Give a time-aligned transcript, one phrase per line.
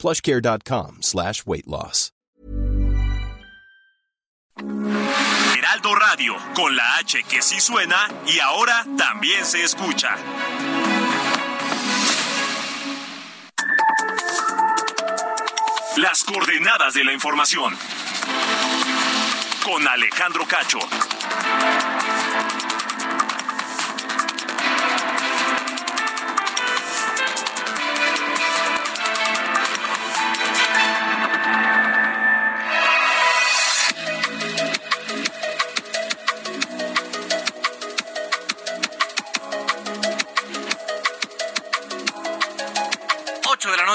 [0.00, 2.10] plushcare.com slash weight loss.
[5.56, 10.16] Heraldo Radio, con la H que sí suena y ahora también se escucha.
[15.96, 17.76] Las coordenadas de la información.
[19.64, 20.78] Con Alejandro Cacho.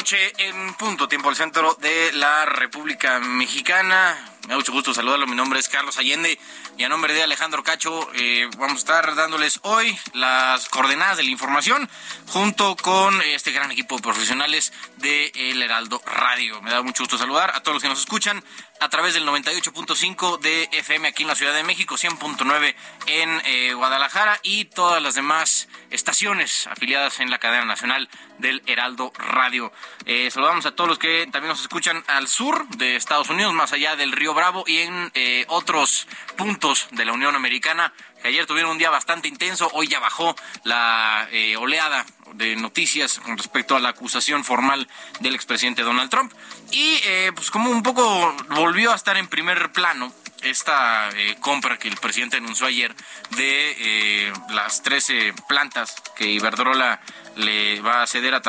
[0.05, 4.34] Noche en punto, tiempo al centro de la República Mexicana.
[4.45, 5.25] Me da mucho gusto saludarlo.
[5.25, 6.37] Mi nombre es Carlos Allende
[6.77, 11.23] y a nombre de Alejandro Cacho eh, vamos a estar dándoles hoy las coordenadas de
[11.23, 11.89] la información
[12.27, 16.61] junto con este gran equipo de profesionales de El Heraldo Radio.
[16.61, 18.43] Me da mucho gusto saludar a todos los que nos escuchan
[18.81, 22.75] a través del 98.5 de FM aquí en la Ciudad de México, 100.9
[23.07, 29.11] en eh, Guadalajara y todas las demás estaciones afiliadas en la cadena nacional del Heraldo
[29.17, 29.71] Radio.
[30.05, 33.73] Eh, saludamos a todos los que también nos escuchan al sur de Estados Unidos, más
[33.73, 38.45] allá del Río Bravo y en eh, otros puntos de la Unión Americana que ayer
[38.45, 43.75] tuvieron un día bastante intenso, hoy ya bajó la eh, oleada de noticias con respecto
[43.75, 44.87] a la acusación formal
[45.19, 46.33] del expresidente Donald Trump.
[46.71, 50.11] Y eh, pues como un poco volvió a estar en primer plano
[50.45, 52.95] esta eh, compra que el presidente anunció ayer
[53.31, 57.01] de las 13 plantas que Iberdrola
[57.35, 58.41] le va a ceder a,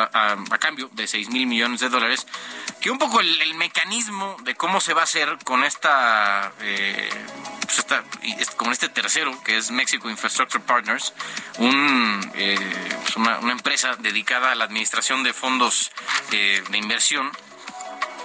[0.59, 2.27] cambio de 6 mil millones de dólares,
[2.81, 7.09] que un poco el, mecanismo de cómo se va a hacer con esta, eh,
[7.63, 11.15] pues con este tercero, que es Mexico Infrastructure Partners,
[11.59, 12.59] un, eh,
[13.03, 15.91] pues una, empresa dedicada a la administración de fondos
[16.33, 17.31] eh, de inversión.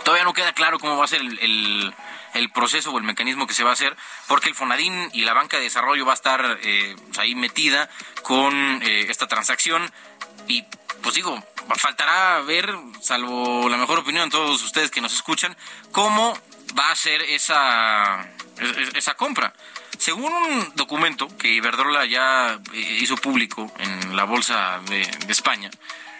[0.03, 1.93] Todavía no queda claro cómo va a ser el, el
[2.51, 3.95] proceso o el mecanismo que se va a hacer,
[4.27, 7.89] porque el Fonadín y la banca de desarrollo va a estar eh, pues ahí metida
[8.23, 9.91] con esta transacción
[10.47, 10.63] y
[11.01, 11.43] pues digo,
[11.77, 15.55] faltará ver, salvo la mejor opinión de todos ustedes que nos escuchan,
[15.91, 16.37] cómo
[16.77, 18.27] va a ser esa,
[18.93, 19.53] esa compra.
[19.97, 25.69] Según un documento que Iberdrola ya eh, hizo público en la Bolsa de, España,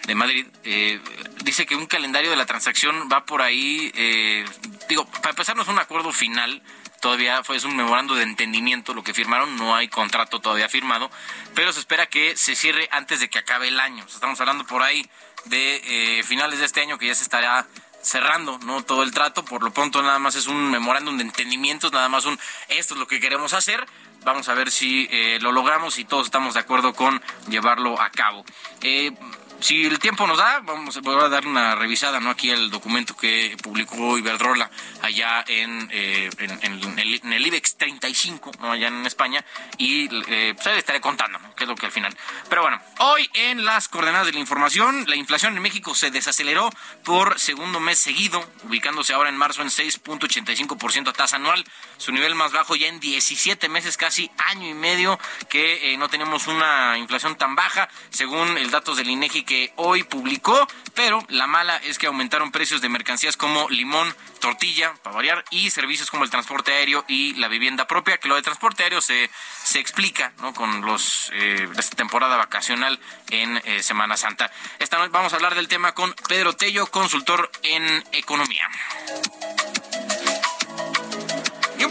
[0.07, 0.99] de Madrid, eh,
[1.43, 4.45] dice que un calendario de la transacción va por ahí, eh,
[4.89, 6.61] digo, para empezar no es un acuerdo final,
[7.01, 11.11] todavía fue es un memorando de entendimiento lo que firmaron, no hay contrato todavía firmado,
[11.55, 14.05] pero se espera que se cierre antes de que acabe el año.
[14.07, 15.07] Estamos hablando por ahí
[15.45, 15.81] de
[16.19, 17.67] eh, finales de este año que ya se estará
[18.01, 21.91] cerrando no todo el trato por lo pronto nada más es un memorándum de entendimientos
[21.91, 23.85] nada más un esto es lo que queremos hacer
[24.23, 28.09] vamos a ver si eh, lo logramos y todos estamos de acuerdo con llevarlo a
[28.09, 28.43] cabo
[28.81, 29.11] eh,
[29.61, 32.29] si el tiempo nos da, vamos a dar una revisada ¿no?
[32.29, 34.69] aquí el documento que publicó Iberdrola
[35.01, 38.71] allá en, eh, en, el, IBEX 35, ¿no?
[38.71, 39.45] allá en España,
[39.77, 41.53] y eh, pues, le estaré contando ¿no?
[41.55, 42.15] qué es lo que al final.
[42.49, 46.69] Pero bueno, hoy en las coordenadas de la información, la inflación en México se desaceleró
[47.03, 51.63] por segundo mes seguido, ubicándose ahora en marzo en 6.85% a tasa anual,
[51.97, 55.19] su nivel más bajo ya en 17 meses, casi año y medio
[55.49, 60.03] que eh, no tenemos una inflación tan baja, según el datos del INEGI que hoy
[60.03, 65.43] publicó, pero la mala es que aumentaron precios de mercancías como limón, tortilla, para variar,
[65.51, 69.01] y servicios como el transporte aéreo y la vivienda propia, que lo de transporte aéreo
[69.01, 69.29] se,
[69.61, 70.53] se explica ¿no?
[70.53, 72.97] con los eh, esta temporada vacacional
[73.29, 74.49] en eh, Semana Santa.
[74.79, 78.69] Esta noche vamos a hablar del tema con Pedro Tello, consultor en economía.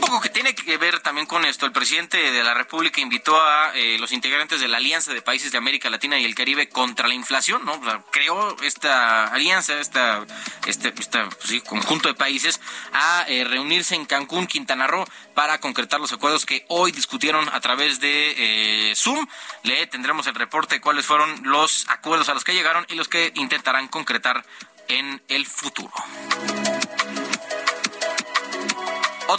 [0.01, 3.39] Un poco que tiene que ver también con esto, el presidente de la República invitó
[3.39, 6.71] a eh, los integrantes de la Alianza de Países de América Latina y el Caribe
[6.71, 7.79] contra la inflación, ¿no?
[8.11, 12.63] creó esta alianza, este, pues conjunto de países
[12.95, 15.05] a eh, reunirse en Cancún, Quintana Roo,
[15.35, 19.27] para concretar los acuerdos que hoy discutieron a través de eh, Zoom.
[19.65, 23.09] Le tendremos el reporte de cuáles fueron los acuerdos a los que llegaron y los
[23.09, 24.47] que intentarán concretar
[24.89, 25.93] en el futuro.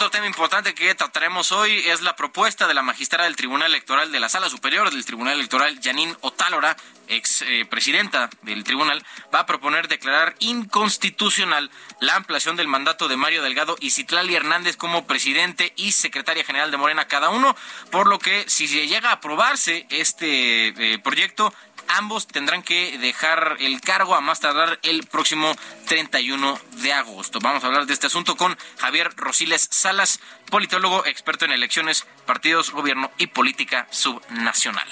[0.02, 4.12] Otro tema importante que trataremos hoy es la propuesta de la magistrada del Tribunal Electoral
[4.12, 6.76] de la Sala Superior del Tribunal Electoral, Janine Otálora,
[7.08, 11.70] ex eh, presidenta del tribunal, va a proponer declarar inconstitucional
[12.00, 16.72] la ampliación del mandato de Mario Delgado y Citlali Hernández como presidente y secretaria general
[16.72, 17.56] de Morena cada uno,
[17.92, 21.54] por lo que si llega a aprobarse este eh, proyecto,
[21.92, 25.56] ambos tendrán que dejar el cargo a más tardar el próximo
[25.88, 27.40] 31 de agosto.
[27.40, 32.72] Vamos a hablar de este asunto con Javier Rosiles Salas, politólogo experto en elecciones, partidos,
[32.72, 34.88] gobierno y política subnacional.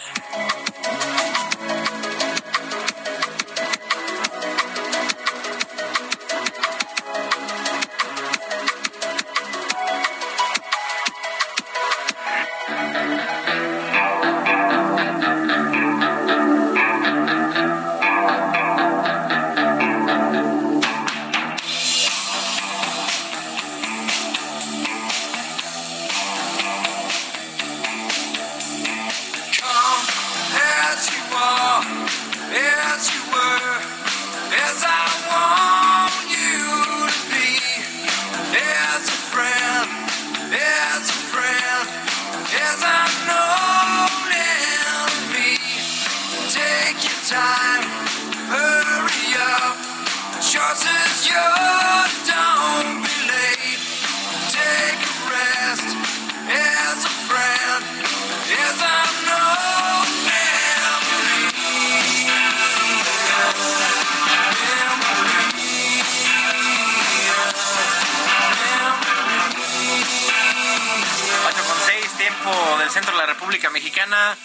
[73.19, 74.38] La República Mexicana.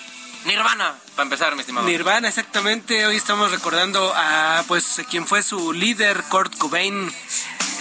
[0.46, 1.86] Nirvana, para empezar, mi estimado.
[1.86, 3.06] Nirvana, exactamente.
[3.06, 7.10] Hoy estamos recordando a pues quien fue su líder, Kurt Cobain.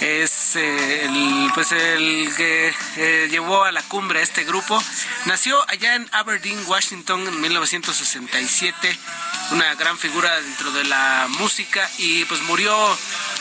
[0.01, 4.81] Es eh, el, pues el que eh, llevó a la cumbre a este grupo.
[5.25, 8.99] Nació allá en Aberdeen, Washington, en 1967.
[9.51, 12.75] Una gran figura dentro de la música y pues murió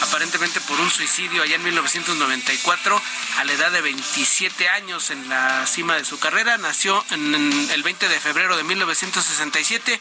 [0.03, 3.03] aparentemente por un suicidio allá en 1994
[3.39, 6.59] a la edad de 27 años en la cima de su carrera.
[6.59, 10.01] Nació en el 20 de febrero de 1967,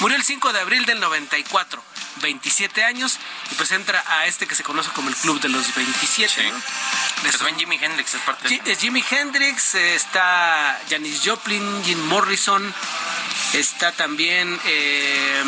[0.00, 1.82] murió el 5 de abril del 94.
[2.22, 3.18] 27 años
[3.50, 6.32] y pues entra a este que se conoce como el Club de los 27.
[6.32, 6.42] Sí.
[6.48, 7.56] ¿no?
[7.56, 12.74] Jimi Hendrix es parte de Es Jimi Hendrix, está Janis Joplin, Jim Morrison,
[13.52, 15.42] está también eh,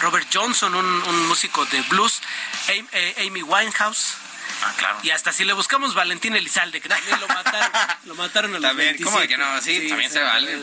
[0.00, 2.20] Robert Johnson, un, músico de blues,
[2.68, 4.14] eh, Amy Winehouse.
[4.62, 4.98] Ah, claro.
[5.02, 7.70] Y hasta si le buscamos Valentín Elizalde, que también lo mataron,
[8.04, 9.60] lo mataron a los también, ¿Cómo que no?
[9.60, 10.62] Sí, también se vale.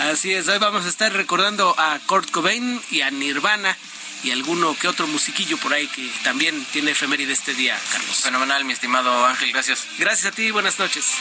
[0.00, 3.76] así es, hoy vamos a estar recordando a Kurt Cobain y a Nirvana
[4.22, 8.16] y alguno que otro musiquillo por ahí que también tiene efeméride este día, Carlos.
[8.16, 9.86] Fenomenal, mi estimado Ángel, gracias.
[9.98, 11.14] Gracias a ti, buenas noches.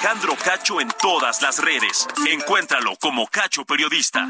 [0.00, 2.08] Alejandro Cacho en todas las redes.
[2.26, 4.26] Encuéntralo como Cacho Periodista.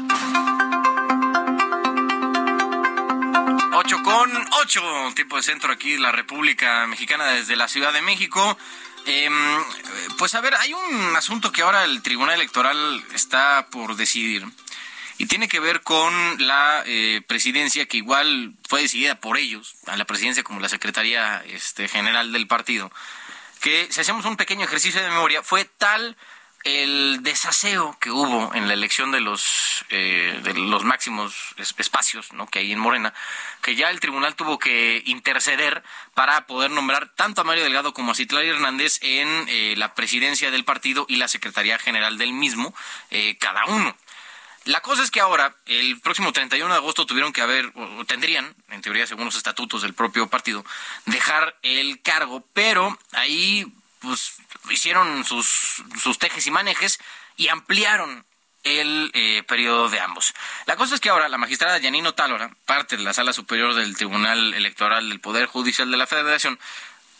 [3.71, 4.81] 8 con 8,
[5.15, 8.57] tiempo de centro aquí, la República Mexicana desde la Ciudad de México.
[9.05, 9.33] Em,
[10.17, 14.45] pues a ver, hay un asunto que ahora el Tribunal Electoral está por decidir
[15.19, 16.13] y tiene que ver con
[16.45, 21.41] la eh, presidencia que igual fue decidida por ellos, a la presidencia como la Secretaría
[21.45, 22.91] este, General del partido
[23.61, 26.17] que si hacemos un pequeño ejercicio de memoria, fue tal
[26.63, 32.47] el desaseo que hubo en la elección de los eh, de los máximos espacios ¿no?
[32.47, 33.13] que hay en Morena,
[33.61, 38.11] que ya el tribunal tuvo que interceder para poder nombrar tanto a Mario Delgado como
[38.11, 42.75] a Citlali Hernández en eh, la presidencia del partido y la secretaría general del mismo,
[43.09, 43.95] eh, cada uno.
[44.65, 48.55] La cosa es que ahora, el próximo 31 de agosto, tuvieron que haber, o tendrían,
[48.69, 50.63] en teoría según los estatutos del propio partido,
[51.05, 53.65] dejar el cargo, pero ahí
[53.99, 54.35] pues
[54.69, 56.99] hicieron sus, sus tejes y manejes
[57.37, 58.25] y ampliaron
[58.63, 60.33] el eh, periodo de ambos.
[60.65, 63.95] La cosa es que ahora la magistrada Yanino Tálora, parte de la Sala Superior del
[63.95, 66.59] Tribunal Electoral del Poder Judicial de la Federación,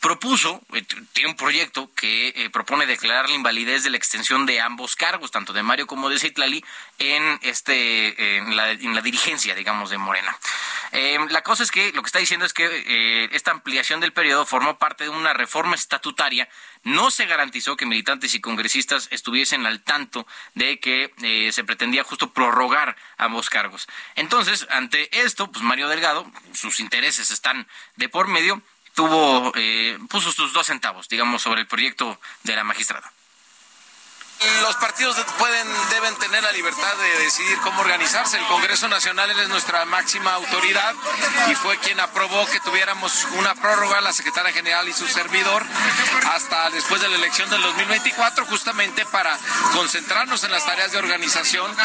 [0.01, 4.60] propuso, eh, tiene un proyecto que eh, propone declarar la invalidez de la extensión de
[4.60, 6.65] ambos cargos, tanto de Mario como de Citlali,
[7.00, 10.38] en este en la, en la dirigencia, digamos, de Morena.
[10.91, 14.12] Eh, la cosa es que lo que está diciendo es que eh, esta ampliación del
[14.12, 16.50] periodo formó parte de una reforma estatutaria.
[16.84, 22.03] No se garantizó que militantes y congresistas estuviesen al tanto de que eh, se pretendía
[22.03, 23.88] justo prorrogar ambos cargos.
[24.15, 28.62] Entonces, ante esto, pues Mario Delgado, sus intereses están de por medio,
[28.94, 29.52] tuvo,
[30.10, 33.12] puso sus dos centavos, digamos, sobre el proyecto de la magistrada
[34.62, 38.38] los partidos pueden, deben tener la libertad de decidir cómo organizarse.
[38.38, 40.96] El Congreso Nacional es nuestra máxima autoridad
[41.50, 45.64] y fue quien aprobó que tuviéramos una prórroga, la secretaria general y su servidor,
[46.34, 49.38] hasta después de la elección del 2024, justamente para
[49.74, 51.76] concentrarnos en las tareas de organización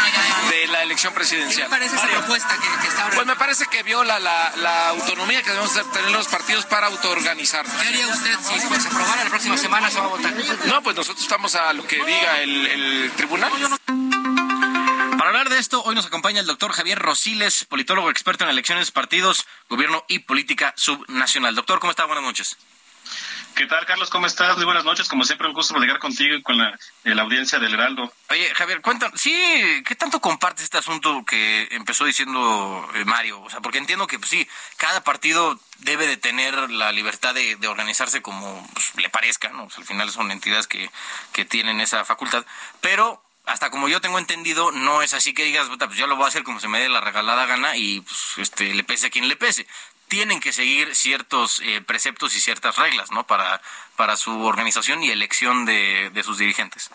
[0.51, 1.67] de la elección presidencial.
[1.67, 5.73] ¿Qué parece esa propuesta que, está Pues me parece que viola la, autonomía que debemos
[5.93, 7.75] tener los partidos para autoorganizarnos.
[7.83, 10.33] ¿Qué haría usted si se aprobara la próxima semana se va a votar?
[10.67, 13.51] No, pues nosotros estamos a lo que diga el el, tribunal.
[15.19, 18.91] Para hablar de esto, hoy nos acompaña el doctor Javier Rosiles, politólogo experto en elecciones,
[18.91, 21.55] partidos, gobierno y política subnacional.
[21.55, 22.05] Doctor, ¿cómo está?
[22.05, 22.57] Buenas noches.
[23.57, 24.11] ¿Qué tal, Carlos?
[24.11, 24.55] ¿Cómo estás?
[24.57, 25.09] Muy buenas noches.
[25.09, 26.79] Como siempre, un gusto platicar contigo y con la,
[27.23, 28.13] audiencia del Heraldo.
[28.29, 29.35] Oye, Javier, cuéntanos, sí,
[29.87, 33.41] ¿qué tanto compartes este asunto que empezó diciendo eh, Mario?
[33.41, 34.47] O sea, porque entiendo que, pues, sí,
[34.77, 39.69] cada partido debe de tener la libertad de, organizarse como pues, le parezca, ¿no?
[39.75, 40.91] al final son entidades que,
[41.33, 42.45] que tienen esa facultad,
[42.83, 46.27] pero hasta como yo tengo entendido, no es así que digas, pues yo lo voy
[46.27, 49.11] a hacer como se me dé la regalada gana y pues este le pese a
[49.11, 49.67] quien le pese
[50.09, 53.27] tienen que seguir ciertos eh, preceptos y ciertas reglas, ¿no?
[53.27, 53.61] Para,
[53.97, 56.91] para su organización y elección de, de sus dirigentes.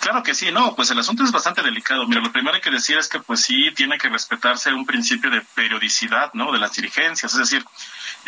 [0.00, 2.06] Claro que sí, no, pues el asunto es bastante delicado.
[2.06, 5.40] Mira, lo primero que decir es que pues sí tiene que respetarse un principio de
[5.40, 6.50] periodicidad, ¿no?
[6.50, 7.64] De las dirigencias, es decir,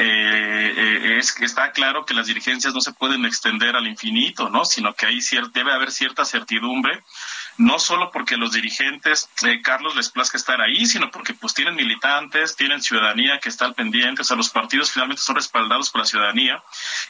[0.03, 4.49] eh, eh, es que está claro que las dirigencias no se pueden extender al infinito,
[4.49, 4.65] ¿no?
[4.65, 5.21] Sino que ahí
[5.53, 7.03] debe haber cierta certidumbre
[7.61, 11.75] no solo porque los dirigentes, eh, Carlos, les plazca estar ahí, sino porque pues tienen
[11.75, 16.01] militantes, tienen ciudadanía que está al pendiente, o sea, los partidos finalmente son respaldados por
[16.01, 16.63] la ciudadanía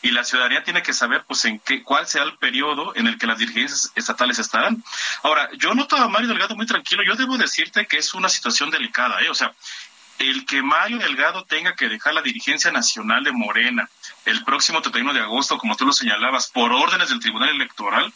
[0.02, 3.16] y la ciudadanía tiene que saber pues en qué, cuál sea el periodo en el
[3.16, 4.82] que las dirigencias estatales estarán.
[5.23, 8.70] Ahora, yo noto a Mario Delgado muy tranquilo, yo debo decirte que es una situación
[8.70, 9.30] delicada, ¿eh?
[9.30, 9.54] O sea,
[10.21, 13.89] el que Mario Delgado tenga que dejar la dirigencia nacional de Morena
[14.27, 18.12] el próximo 31 de agosto, como tú lo señalabas, por órdenes del Tribunal Electoral,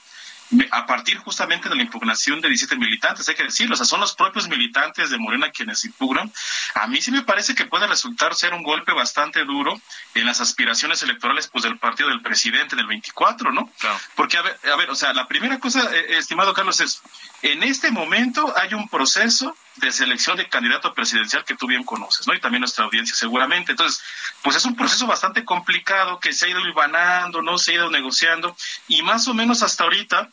[0.71, 4.01] a partir justamente de la impugnación de 17 militantes, hay que decirlo, o sea, son
[4.01, 6.31] los propios militantes de Morena quienes impugnan.
[6.75, 9.81] A mí sí me parece que puede resultar ser un golpe bastante duro
[10.15, 13.71] en las aspiraciones electorales pues del partido del presidente del 24, ¿no?
[14.15, 17.03] Porque, a ver, a ver, o sea, la primera cosa, eh, estimado Carlos, es,
[17.45, 22.27] en este momento hay un proceso de selección de candidato presidencial que tú bien conoces,
[22.27, 22.33] ¿no?
[22.33, 23.73] Y también nuestra audiencia seguramente.
[23.73, 24.03] Entonces,
[24.43, 27.59] pues es un proceso bastante complicado que se ha ido hilvanando, ¿no?
[27.59, 28.57] Se ha ido negociando
[28.89, 30.31] y más o menos hasta ahorita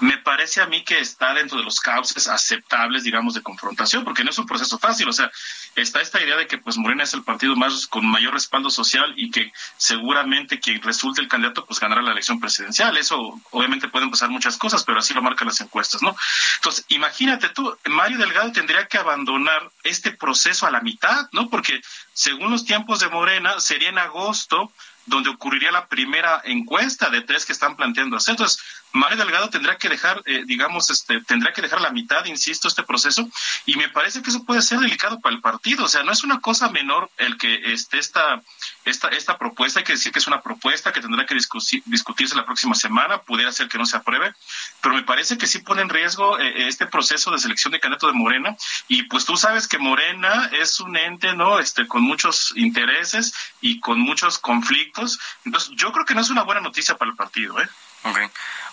[0.00, 4.24] me parece a mí que está dentro de los cauces aceptables, digamos, de confrontación, porque
[4.24, 5.08] no es un proceso fácil.
[5.08, 5.30] O sea,
[5.76, 9.12] está esta idea de que pues Morena es el partido más con mayor respaldo social
[9.16, 12.96] y que seguramente quien resulte el candidato pues ganará la elección presidencial.
[12.96, 16.16] Eso obviamente pueden pasar muchas cosas, pero así lo marcan las encuestas, ¿no?
[16.56, 21.48] Entonces, imagínate tú, Mario Delgado tendría que abandonar este proceso a la mitad, ¿no?
[21.48, 21.80] Porque
[22.14, 24.72] según los tiempos de Morena, sería en agosto
[25.06, 28.32] donde ocurriría la primera encuesta de tres que están planteando hacer.
[28.32, 32.68] Entonces, Mario Delgado tendrá que dejar, eh, digamos, este, tendrá que dejar la mitad, insisto,
[32.68, 33.28] este proceso,
[33.66, 35.84] y me parece que eso puede ser delicado para el partido.
[35.84, 38.42] O sea, no es una cosa menor el que esté esta,
[38.84, 42.44] esta, esta propuesta, hay que decir que es una propuesta que tendrá que discutirse la
[42.44, 44.34] próxima semana, pudiera ser que no se apruebe,
[44.80, 48.06] pero me parece que sí pone en riesgo eh, este proceso de selección de candidato
[48.06, 48.56] de Morena,
[48.88, 51.58] y pues tú sabes que Morena es un ente, ¿no?
[51.58, 55.18] Este, con muchos intereses y con muchos conflictos.
[55.44, 57.68] Entonces, yo creo que no es una buena noticia para el partido, ¿eh?
[58.04, 58.18] Ok.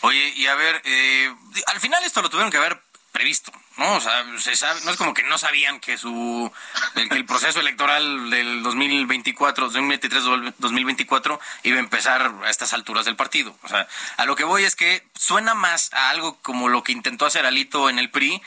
[0.02, 1.34] Oye, y a ver, eh,
[1.68, 2.82] al final esto lo tuvieron que haber
[3.12, 3.96] previsto, ¿no?
[3.96, 6.52] O sea, se sabe, no es como que no sabían que su
[6.96, 13.56] el, el proceso electoral del 2024, 2023-2024 iba a empezar a estas alturas del partido.
[13.64, 16.92] O sea, a lo que voy es que suena más a algo como lo que
[16.92, 18.42] intentó hacer Alito en el PRI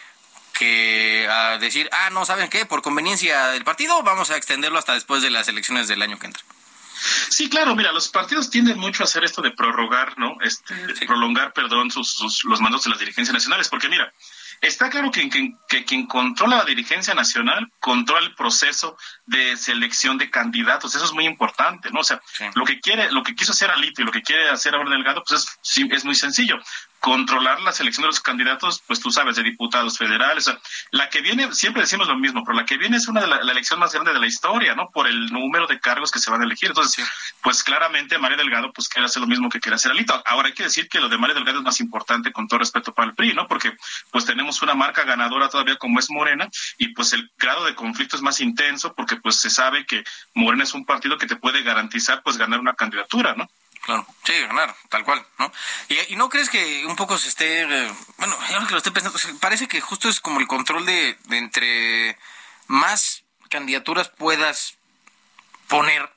[0.52, 2.66] que a decir, ah, no, ¿saben qué?
[2.66, 6.26] Por conveniencia del partido vamos a extenderlo hasta después de las elecciones del año que
[6.26, 6.42] entra.
[7.28, 10.36] Sí, claro, mira, los partidos tienden mucho a hacer esto de prorrogar, ¿no?
[10.40, 10.74] Este,
[11.06, 14.12] prolongar, perdón, sus, los mandos de las dirigencias nacionales, porque mira,
[14.60, 15.28] está claro que,
[15.68, 21.12] que, quien controla la dirigencia nacional controla el proceso de selección de candidatos, eso es
[21.12, 22.00] muy importante, ¿no?
[22.00, 22.20] O sea,
[22.54, 25.24] lo que quiere, lo que quiso hacer Alito y lo que quiere hacer ahora Delgado,
[25.26, 26.58] pues es, es muy sencillo
[27.02, 30.48] controlar la selección de los candidatos, pues tú sabes, de diputados federales.
[30.92, 33.38] la que viene, siempre decimos lo mismo, pero la que viene es una de la,
[33.38, 34.88] elección más grande de la historia, ¿no?
[34.88, 36.68] Por el número de cargos que se van a elegir.
[36.68, 37.04] Entonces,
[37.42, 40.22] pues claramente María Delgado, pues quiere hacer lo mismo que quiere hacer Alito.
[40.24, 42.94] Ahora hay que decir que lo de María Delgado es más importante con todo respeto
[42.94, 43.48] para el PRI, ¿no?
[43.48, 43.76] Porque
[44.12, 48.14] pues tenemos una marca ganadora todavía como es Morena y pues el grado de conflicto
[48.14, 50.04] es más intenso porque pues se sabe que
[50.34, 53.48] Morena es un partido que te puede garantizar pues ganar una candidatura, ¿no?
[53.82, 55.52] Claro, sí, ganar, tal cual, ¿no?
[56.08, 59.18] Y, no crees que un poco se esté, eh, bueno, ahora que lo estoy pensando,
[59.40, 62.16] parece que justo es como el control de, entre
[62.68, 64.78] más candidaturas puedas
[65.66, 66.08] poner,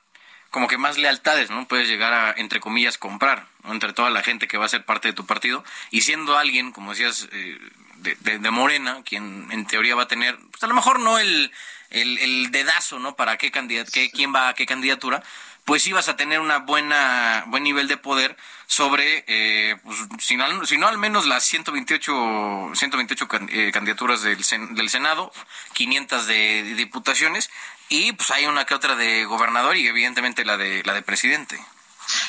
[0.50, 1.66] como que más lealtades, ¿no?
[1.66, 3.72] Puedes llegar a, entre comillas, comprar, ¿no?
[3.72, 6.70] Entre toda la gente que va a ser parte de tu partido, y siendo alguien,
[6.70, 7.58] como decías, eh,
[7.96, 11.52] de, de, Morena, quien en teoría va a tener, pues a lo mejor no el,
[11.90, 13.16] el, el dedazo, ¿no?
[13.16, 15.24] Para qué candidat qué, quién va a qué candidatura,
[15.66, 18.36] pues ibas a tener una buena buen nivel de poder
[18.68, 24.38] sobre, eh, pues, si, no, si, no, al menos las 128, 128 eh, candidaturas del,
[24.70, 25.32] del Senado,
[25.74, 27.50] 500 de, diputaciones
[27.88, 31.58] y pues hay una que otra de gobernador y evidentemente la de la de presidente.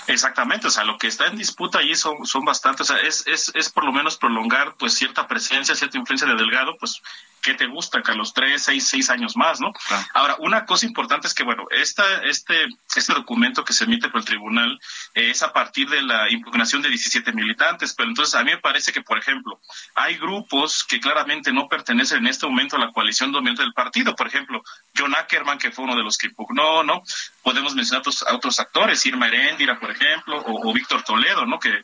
[0.08, 3.24] Exactamente, o sea, lo que está en disputa allí son, son bastantes, o sea, es,
[3.28, 7.04] es, es por lo menos prolongar pues cierta presencia, cierta influencia de Delgado, pues
[7.42, 8.34] ¿qué te gusta, Carlos?
[8.34, 9.72] Tres, seis, seis años más, ¿no?
[10.14, 14.22] Ahora, una cosa importante es que, bueno, esta, este, este documento que se emite por
[14.22, 14.80] el tribunal
[15.14, 18.92] es a partir de la impugnación de 17 militantes, pero entonces a mí me parece
[18.92, 19.60] que, por ejemplo,
[19.96, 24.16] hay grupos que claramente no pertenecen en este momento a la coalición dominante del partido,
[24.16, 24.64] por ejemplo,
[24.98, 27.04] John Ackerman, que fue uno de los que impugnó, ¿no?
[27.44, 31.60] Podemos mencionar a otros, actores, Irma Heréndira, por ejemplo, o, o Víctor Toledo, ¿no?
[31.60, 31.84] Que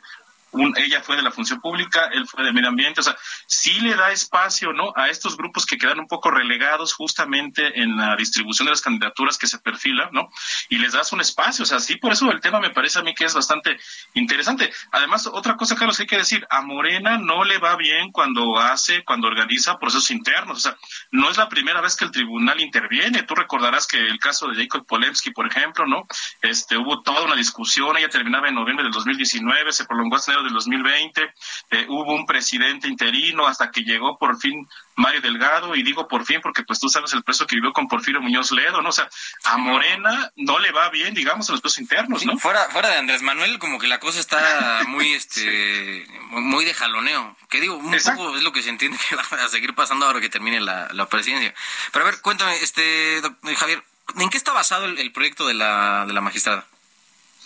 [0.76, 3.94] ella fue de la función pública, él fue de medio ambiente, o sea, sí le
[3.94, 4.92] da espacio, ¿no?
[4.96, 9.38] A estos grupos que quedan un poco relegados justamente en la distribución de las candidaturas
[9.38, 10.28] que se perfilan, ¿no?
[10.68, 13.02] Y les das un espacio, o sea, sí, por eso el tema me parece a
[13.02, 13.78] mí que es bastante
[14.14, 14.72] interesante.
[14.92, 19.04] Además, otra cosa, Carlos, hay que decir, a Morena no le va bien cuando hace,
[19.04, 20.76] cuando organiza procesos internos, o sea,
[21.10, 23.22] no es la primera vez que el tribunal interviene.
[23.22, 26.06] Tú recordarás que el caso de Jacob Polemski, por ejemplo, ¿no?
[26.42, 30.43] Este, hubo toda una discusión, ella terminaba en noviembre del 2019, se prolongó hasta enero
[30.44, 31.22] del 2020,
[31.70, 36.24] eh, hubo un presidente interino hasta que llegó por fin Mario Delgado, y digo por
[36.24, 38.90] fin porque pues tú sabes el preso que vivió con Porfirio Muñoz Ledo, ¿no?
[38.90, 39.08] O sea,
[39.44, 42.38] a Morena no le va bien, digamos, en los presos internos, ¿no?
[42.38, 47.36] fuera, fuera de Andrés Manuel, como que la cosa está muy, este, muy de jaloneo.
[47.48, 50.20] Que digo, un poco es lo que se entiende que va a seguir pasando ahora
[50.20, 51.54] que termine la, presidencia.
[51.92, 53.20] Pero a ver, cuéntame, este,
[53.56, 53.82] Javier,
[54.16, 56.66] ¿en qué está basado el, proyecto de la, de la magistrada?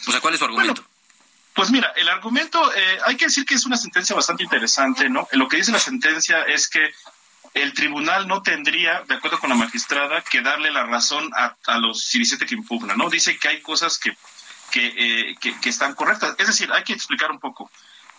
[0.06, 0.84] O sea, ¿cuál es su argumento?
[1.58, 5.26] Pues mira, el argumento, eh, hay que decir que es una sentencia bastante interesante, ¿no?
[5.32, 6.88] Lo que dice la sentencia es que
[7.52, 12.12] el tribunal no tendría, de acuerdo con la magistrada, que darle la razón a, los
[12.12, 13.10] 17 que impugnan, ¿no?
[13.10, 14.16] Dice que hay cosas que,
[14.70, 16.36] que, eh, que, que están correctas.
[16.38, 17.68] Es decir, hay que explicar un poco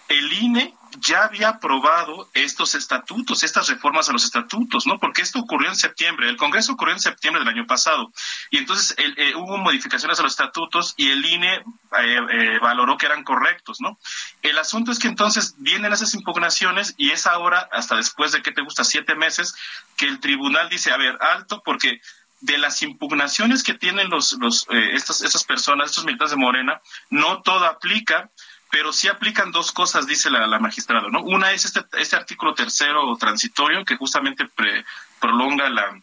[0.10, 5.00] el INE ya había aprobado estos estatutos, estas reformas a los estatutos, ¿no?
[5.00, 8.12] Porque esto ocurrió en septiembre, el Congreso ocurrió en septiembre del año pasado,
[8.50, 11.62] y entonces eh, hubo modificaciones a los estatutos y el INE eh,
[12.00, 13.98] eh, valoró que eran correctos, ¿no?
[14.42, 18.52] El asunto es que entonces vienen esas impugnaciones y es ahora, hasta después de que
[18.52, 19.56] te gusta siete meses,
[19.96, 22.02] que el tribunal dice, a ver, alto, porque
[22.42, 27.42] de las impugnaciones que tienen los, los estas, estas personas, estos militantes de Morena, no
[27.42, 28.32] todo aplica
[28.72, 31.22] pero sí aplican dos cosas, dice la, la magistrada, ¿no?
[31.22, 34.48] Una es este, este artículo tercero transitorio que justamente
[35.20, 36.00] prolonga la,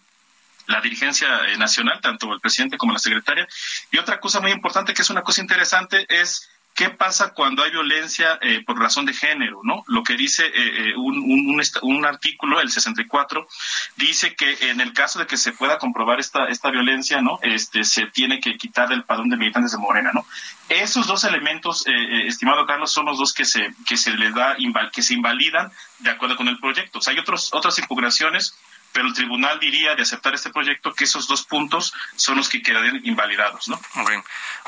[0.67, 3.47] la dirigencia eh, nacional, tanto el presidente como la secretaria.
[3.91, 7.71] Y otra cosa muy importante, que es una cosa interesante, es ¿Qué pasa cuando hay
[7.71, 9.61] violencia eh, por razón de género?
[9.65, 9.83] ¿no?
[9.87, 13.49] Lo que dice eh, eh, un, un, un, artículo, el 64,
[13.97, 17.39] dice que en el caso de que se pueda comprobar esta, esta violencia, ¿no?
[17.41, 20.11] este, se tiene que quitar del padrón de militantes de Morena.
[20.13, 20.27] ¿no?
[20.69, 24.55] Esos dos elementos, estimado Carlos, son los dos que se, que se le da,
[24.93, 26.99] que se invalidan de acuerdo con el proyecto.
[26.99, 28.55] O sea, hay otros, otras impugnaciones
[28.97, 32.63] pero el tribunal diría de aceptar este proyecto que esos dos puntos son los que
[32.63, 33.79] quedarían invalidados, ¿no?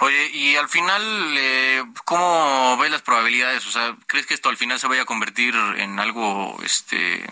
[0.01, 1.03] Oye, y al final,
[1.39, 3.65] eh, ¿cómo ves las probabilidades?
[3.65, 7.27] O sea, ¿crees que esto al final se vaya a convertir en algo, este,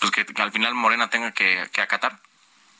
[0.00, 2.18] pues que, al final Morena tenga que, acatar?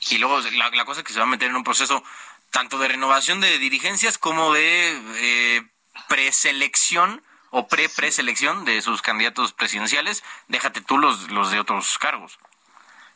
[0.08, 2.02] Y luego la, cosa es que se va a meter en un proceso
[2.50, 5.62] tanto de renovación de dirigencias como de eh,
[6.08, 10.24] preselección o pre-preselección de sus candidatos presidenciales.
[10.48, 12.36] Déjate tú los, los de otros cargos.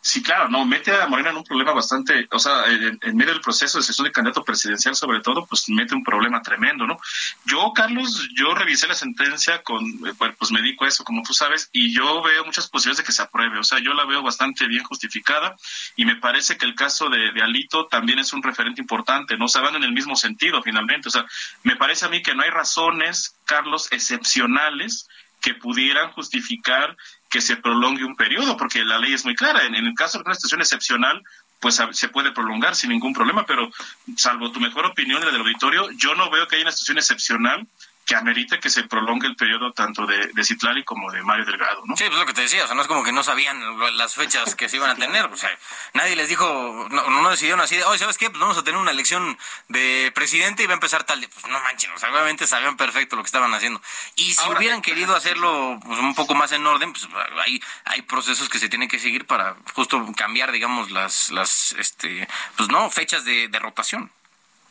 [0.06, 3.40] Sí, claro, no, mete a Morena en un problema bastante, o sea, en, medio del
[3.40, 6.98] proceso de sesión de candidato presidencial, sobre todo, pues mete un problema tremendo, ¿no?
[7.46, 11.32] Yo, Carlos, yo revisé la sentencia con, eh, pues me dedico a eso, como tú
[11.32, 14.22] sabes, y yo veo muchas posibilidades de que se apruebe, o sea, yo la veo
[14.22, 15.56] bastante bien justificada
[15.96, 19.46] y me parece que el caso de, Alito también es un referente importante, ¿no?
[19.46, 21.24] O sea, van en el mismo sentido, finalmente, o sea,
[21.62, 25.08] me parece a mí que no hay razones, Carlos, excepcionales
[25.40, 26.94] que pudieran justificar
[27.34, 29.64] que se prolongue un periodo, porque la ley es muy clara.
[29.64, 31.20] En, el caso de una situación excepcional,
[31.58, 33.72] pues se puede prolongar sin ningún problema, pero
[34.16, 36.98] salvo tu mejor opinión y la del auditorio, yo no veo que haya una situación
[36.98, 37.66] excepcional
[38.04, 41.82] que amerite que se prolongue el periodo tanto de, de Citlali como de Mario Delgado,
[41.86, 41.96] ¿no?
[41.96, 43.60] Sí, pues lo que te decía, o sea, no es como que no sabían
[43.96, 45.50] las fechas que se iban a tener, o sea,
[45.94, 48.28] nadie les dijo, no, no decidieron así de, oye, ¿sabes qué?
[48.28, 49.38] Pues vamos a tener una elección
[49.68, 53.16] de presidente y va a empezar tal, pues no manchen, o sea, obviamente sabían perfecto
[53.16, 53.80] lo que estaban haciendo.
[54.16, 57.08] Y si hubieran querido hacerlo pues, un poco más en orden, pues
[57.44, 62.28] hay, hay procesos que se tienen que seguir para justo cambiar, digamos, las, las, este,
[62.56, 64.10] pues no, fechas de, de rotación.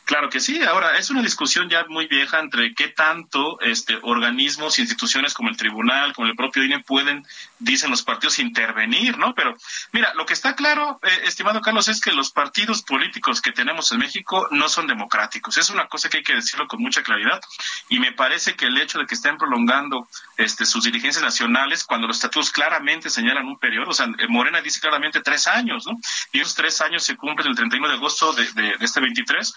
[0.05, 0.61] Claro que sí.
[0.63, 5.55] Ahora, es una discusión ya muy vieja entre qué tanto este, organismos, instituciones como el
[5.55, 7.25] tribunal, como el propio INE pueden,
[7.59, 9.33] dicen los partidos, intervenir, ¿no?
[9.33, 9.55] Pero
[9.93, 13.93] mira, lo que está claro, eh, estimado Carlos, es que los partidos políticos que tenemos
[13.93, 15.57] en México no son democráticos.
[15.57, 17.39] Es una cosa que hay que decirlo con mucha claridad.
[17.87, 22.07] Y me parece que el hecho de que estén prolongando este, sus dirigencias nacionales, cuando
[22.07, 25.97] los estatutos claramente señalan un periodo, o sea, Morena dice claramente tres años, ¿no?
[26.33, 29.55] Y esos tres años se cumplen el 31 de agosto de, de, de este 23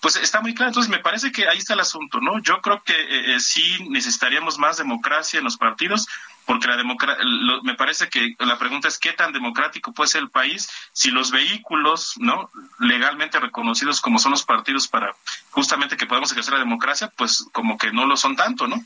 [0.00, 0.70] pues está muy claro.
[0.70, 2.40] Entonces, me parece que ahí está el asunto, ¿no?
[2.40, 6.06] Yo creo que eh, eh, sí necesitaríamos más democracia en los partidos,
[6.46, 7.22] porque la democracia,
[7.62, 11.30] me parece que la pregunta es qué tan democrático puede ser el país si los
[11.30, 12.50] vehículos, ¿no?
[12.78, 15.14] Legalmente reconocidos como son los partidos para
[15.50, 18.82] justamente que podamos ejercer la democracia, pues como que no lo son tanto, ¿no?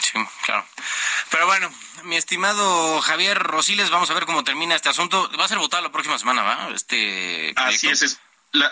[0.00, 0.64] Sí, claro.
[1.30, 1.70] Pero bueno,
[2.04, 5.30] mi estimado Javier Rosiles, vamos a ver cómo termina este asunto.
[5.38, 6.68] Va a ser votado la próxima semana, ¿va?
[6.74, 8.20] Este Así es, es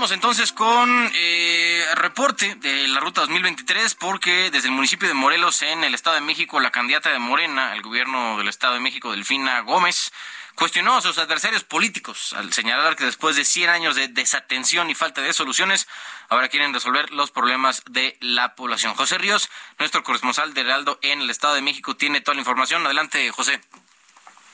[0.00, 5.60] Vamos entonces con eh, reporte de la ruta 2023 porque desde el municipio de Morelos
[5.60, 9.10] en el Estado de México la candidata de Morena al gobierno del Estado de México,
[9.12, 10.10] Delfina Gómez,
[10.54, 14.94] cuestionó a sus adversarios políticos al señalar que después de 100 años de desatención y
[14.94, 15.86] falta de soluciones,
[16.30, 18.94] ahora quieren resolver los problemas de la población.
[18.94, 22.86] José Ríos, nuestro corresponsal de Heraldo en el Estado de México, tiene toda la información.
[22.86, 23.60] Adelante, José.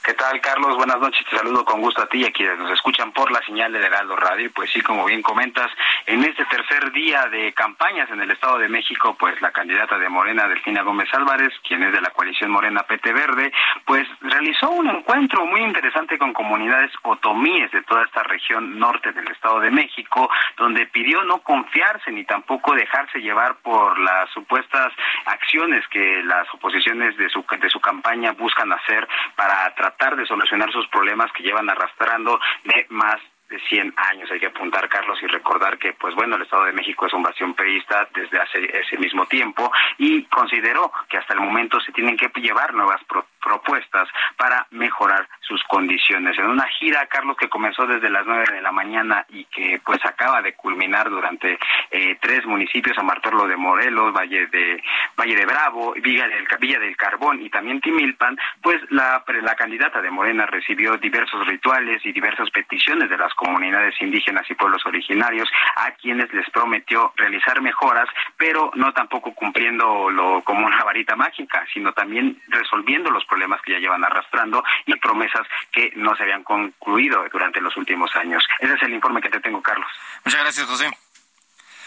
[0.07, 0.77] ¿Qué tal, Carlos?
[0.77, 1.27] Buenas noches.
[1.29, 3.85] Te saludo con gusto a ti y a quienes nos escuchan por la señal de
[3.85, 4.49] Heraldo Radio.
[4.55, 5.69] Pues sí, como bien comentas,
[6.07, 10.09] en este tercer día de campañas en el Estado de México, pues la candidata de
[10.09, 13.53] Morena, Delfina Gómez Álvarez, quien es de la coalición Morena PT Verde,
[13.85, 19.27] pues realizó un encuentro muy interesante con comunidades otomíes de toda esta región norte del
[19.27, 24.93] Estado de México, donde pidió no confiarse ni tampoco dejarse llevar por las supuestas
[25.25, 30.27] acciones que las oposiciones de su, de su campaña buscan hacer para tratar tratar de
[30.27, 33.17] solucionar sus problemas que llevan arrastrando de más
[33.49, 34.31] de 100 años.
[34.31, 37.23] Hay que apuntar, Carlos, y recordar que, pues bueno, el Estado de México es un
[37.23, 42.17] bastión peísta desde hace ese mismo tiempo y consideró que hasta el momento se tienen
[42.17, 46.37] que llevar nuevas pro propuestas para mejorar sus condiciones.
[46.37, 50.05] En una gira, Carlos, que comenzó desde las 9 de la mañana y que pues
[50.05, 51.57] acaba de culminar durante
[51.93, 54.83] eh, tres municipios, San Martorlo de Morelos, Valle de
[55.17, 60.03] Valle de Bravo, Villa del, Villa del Carbón y también Timilpan, pues la, la candidata
[60.03, 65.49] de Morena recibió diversos rituales y diversas peticiones de las comunidades indígenas y pueblos originarios
[65.77, 71.93] a quienes les prometió realizar mejoras, pero no tampoco cumpliéndolo como una varita mágica, sino
[71.93, 77.25] también resolviendo los problemas que ya llevan arrastrando y promesas que no se habían concluido
[77.31, 78.45] durante los últimos años.
[78.61, 79.89] Ese es el informe que te tengo, Carlos.
[80.25, 80.91] Muchas gracias, José.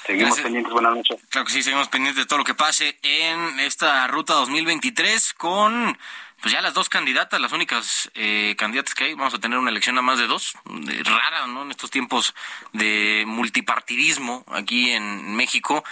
[0.05, 0.43] Seguimos gracias.
[0.45, 1.21] pendientes, buenas noches.
[1.29, 5.97] Claro que sí, seguimos pendientes de todo lo que pase en esta ruta 2023 con
[6.41, 9.71] pues ya las dos candidatas, las únicas eh, candidatas que hay, vamos a tener una
[9.71, 11.63] elección a más de dos, de, rara, ¿no?
[11.63, 12.33] En estos tiempos
[12.71, 15.83] de multipartidismo aquí en México,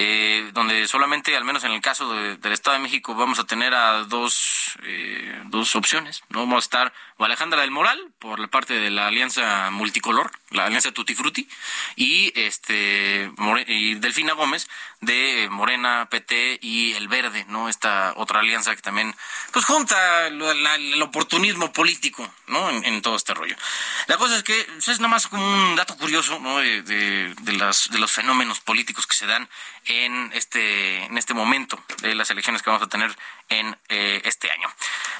[0.00, 3.46] eh, donde solamente, al menos en el caso de, del Estado de México, vamos a
[3.48, 6.22] tener a dos, eh, dos opciones.
[6.28, 6.38] ¿no?
[6.38, 10.66] Vamos a estar o Alejandra del Moral, por la parte de la Alianza Multicolor, la
[10.66, 11.48] Alianza Tutti Frutti,
[11.96, 14.68] y, este, More, y Delfina Gómez,
[15.00, 17.68] de Morena, PT y El Verde, ¿no?
[17.68, 19.14] Esta otra alianza que también,
[19.52, 22.70] pues, junta el oportunismo político, ¿no?
[22.70, 23.56] En, todo este rollo.
[24.08, 26.58] La cosa es que pues, es nada más como un dato curioso, ¿no?
[26.58, 29.48] De, de los fenómenos políticos que se dan
[29.88, 33.16] en este, en este momento de las elecciones que vamos a tener
[33.48, 34.68] en eh, este año.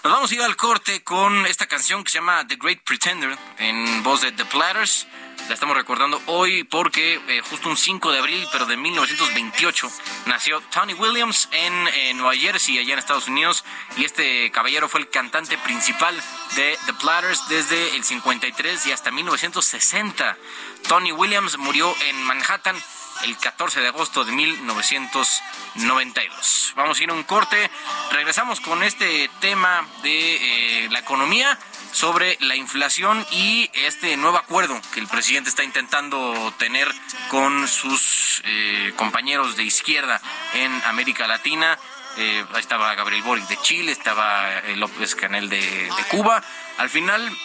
[0.05, 3.37] Nos vamos a ir al corte con esta canción que se llama The Great Pretender
[3.59, 5.07] en voz de The Platters
[5.49, 9.91] La estamos recordando hoy porque eh, justo un 5 de abril, pero de 1928,
[10.27, 13.65] nació Tony Williams en eh, Nueva Jersey, allá en Estados Unidos.
[13.97, 16.15] Y este caballero fue el cantante principal
[16.55, 20.37] de The Platters desde el 53 y hasta 1960.
[20.87, 22.77] Tony Williams murió en Manhattan
[23.25, 26.75] el 14 de agosto de 1992.
[26.77, 27.71] Vamos a ir a un corte.
[28.13, 31.59] Regresamos con este tema de eh, la economía
[31.99, 36.87] sobre la inflación y este nuevo acuerdo que el presidente está intentando tener
[37.29, 40.21] con sus eh, compañeros de izquierda
[40.55, 41.77] en América Latina.
[42.17, 46.41] Eh, ahí estaba Gabriel Boric de Chile, estaba López Canel de, Cuba.
[46.77, 47.37] Al final,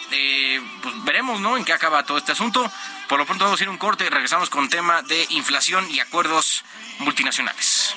[0.82, 1.56] pues veremos ¿no?
[1.56, 2.70] en qué acaba todo este asunto.
[3.08, 5.98] Por lo pronto vamos a ir un corte y regresamos con tema de inflación y
[5.98, 6.64] acuerdos
[7.00, 7.96] multinacionales.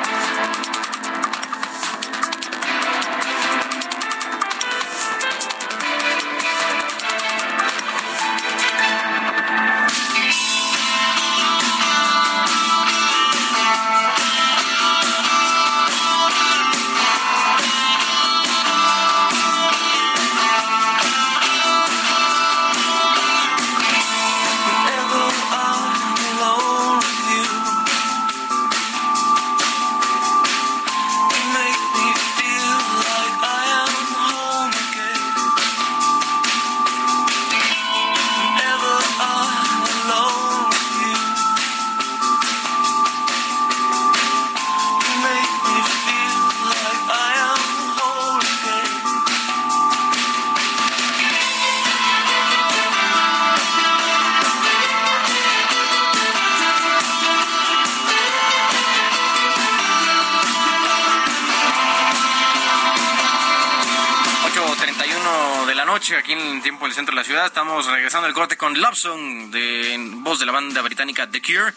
[66.31, 67.45] Aquí en tiempo del centro de la ciudad.
[67.45, 71.73] Estamos regresando al corte con Love Song de voz de la banda británica The Cure.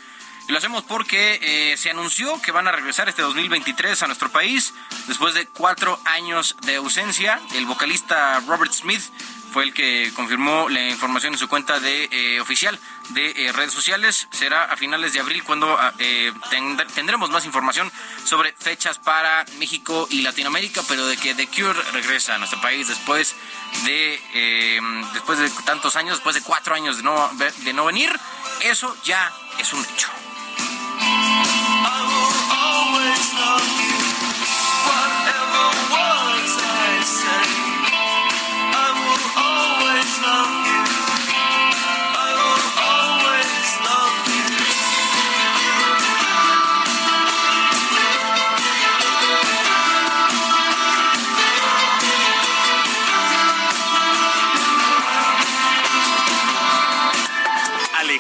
[0.49, 4.31] Y lo hacemos porque eh, se anunció que van a regresar este 2023 a nuestro
[4.31, 4.75] país
[5.09, 7.41] después de cuatro años de ausencia.
[7.55, 9.03] El vocalista Robert Smith
[9.55, 12.77] fue el que confirmó la información en su cuenta de eh, oficial
[13.11, 14.27] de eh, redes sociales.
[14.33, 17.89] Será a finales de abril cuando eh, tend tendremos más información
[18.25, 22.89] sobre fechas para México y Latinoamérica, pero de que The Cure regresa a nuestro país
[22.89, 23.37] después
[23.85, 24.19] de
[25.13, 27.31] después de tantos años, después de cuatro años de no,
[27.65, 28.11] de no venir,
[28.65, 30.09] eso ya es un hecho.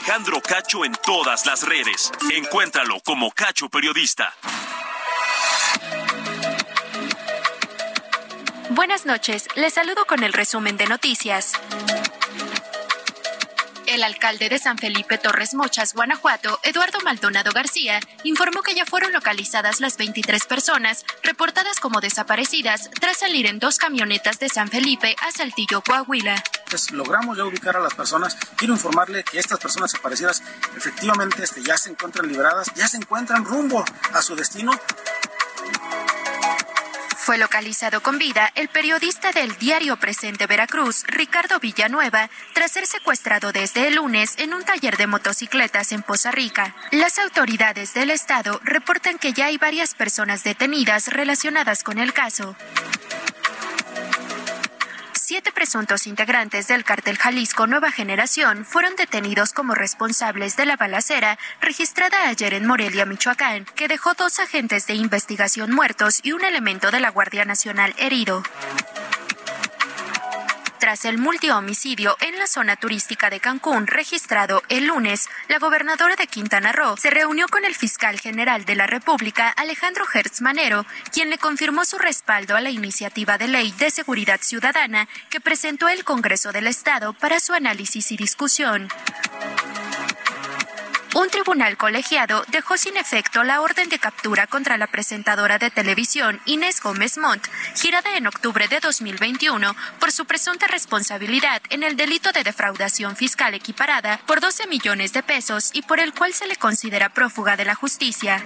[0.04, 2.12] Alejandro Cacho en todas las redes.
[2.30, 4.34] Encuéntralo como Cacho Periodista.
[8.68, 11.54] Buenas noches, les saludo con el resumen de noticias.
[13.94, 19.12] El alcalde de San Felipe Torres Mochas, Guanajuato, Eduardo Maldonado García, informó que ya fueron
[19.12, 25.14] localizadas las 23 personas reportadas como desaparecidas tras salir en dos camionetas de San Felipe
[25.22, 26.42] a Saltillo, Coahuila.
[26.68, 28.36] Pues logramos ya ubicar a las personas.
[28.56, 30.42] Quiero informarle que estas personas desaparecidas
[30.76, 34.72] efectivamente este, ya se encuentran liberadas, ya se encuentran rumbo a su destino
[37.24, 43.50] fue localizado con vida el periodista del diario Presente Veracruz, Ricardo Villanueva, tras ser secuestrado
[43.50, 46.76] desde el lunes en un taller de motocicletas en Poza Rica.
[46.90, 52.56] Las autoridades del estado reportan que ya hay varias personas detenidas relacionadas con el caso
[55.26, 61.38] siete presuntos integrantes del cártel Jalisco Nueva Generación fueron detenidos como responsables de la balacera
[61.62, 66.90] registrada ayer en Morelia, Michoacán, que dejó dos agentes de investigación muertos y un elemento
[66.90, 68.42] de la Guardia Nacional herido
[70.84, 76.26] tras el multihomicidio en la zona turística de Cancún registrado el lunes, la gobernadora de
[76.26, 81.30] Quintana Roo se reunió con el fiscal general de la República, Alejandro Hertz Manero, quien
[81.30, 86.04] le confirmó su respaldo a la iniciativa de ley de seguridad ciudadana que presentó el
[86.04, 88.90] Congreso del Estado para su análisis y discusión.
[91.14, 96.40] Un tribunal colegiado dejó sin efecto la orden de captura contra la presentadora de televisión
[96.44, 97.46] Inés Gómez Montt,
[97.76, 103.54] girada en octubre de 2021 por su presunta responsabilidad en el delito de defraudación fiscal
[103.54, 107.64] equiparada por 12 millones de pesos y por el cual se le considera prófuga de
[107.64, 108.42] la justicia.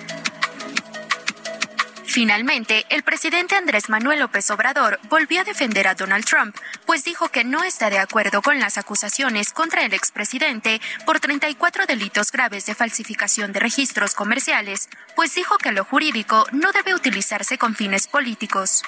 [2.08, 7.28] Finalmente, el presidente Andrés Manuel López Obrador volvió a defender a Donald Trump, pues dijo
[7.28, 12.64] que no está de acuerdo con las acusaciones contra el expresidente por 34 delitos graves
[12.64, 18.06] de falsificación de registros comerciales, pues dijo que lo jurídico no debe utilizarse con fines
[18.06, 18.82] políticos.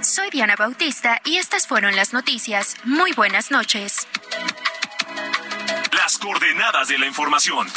[0.00, 2.76] Soy Diana Bautista y estas fueron las noticias.
[2.84, 4.08] Muy buenas noches.
[5.92, 7.68] Las coordenadas de la información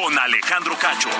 [0.00, 1.10] con Alejandro Cacho.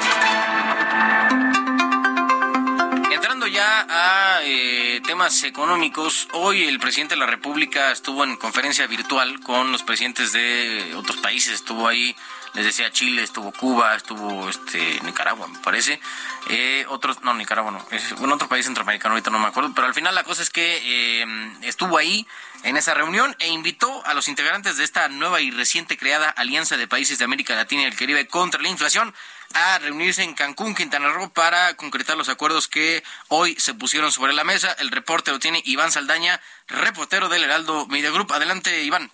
[3.11, 8.87] Entrando ya a eh, temas económicos, hoy el presidente de la República estuvo en conferencia
[8.87, 12.15] virtual con los presidentes de otros países, estuvo ahí
[12.55, 16.01] les decía Chile, estuvo Cuba, estuvo este Nicaragua, me parece.
[16.51, 19.87] Eh, otros, no, Nicaragua no, es, bueno, otro país centroamericano, ahorita no me acuerdo, pero
[19.87, 21.27] al final la cosa es que eh,
[21.63, 22.27] estuvo ahí
[22.65, 26.77] en esa reunión e invitó a los integrantes de esta nueva y reciente creada Alianza
[26.77, 29.15] de Países de América Latina y el Caribe contra la Inflación
[29.55, 34.33] a reunirse en Cancún, Quintana Roo, para concretar los acuerdos que hoy se pusieron sobre
[34.33, 34.73] la mesa.
[34.79, 38.33] El reporte lo tiene Iván Saldaña, reportero del Heraldo Media Group.
[38.33, 39.11] Adelante, Iván.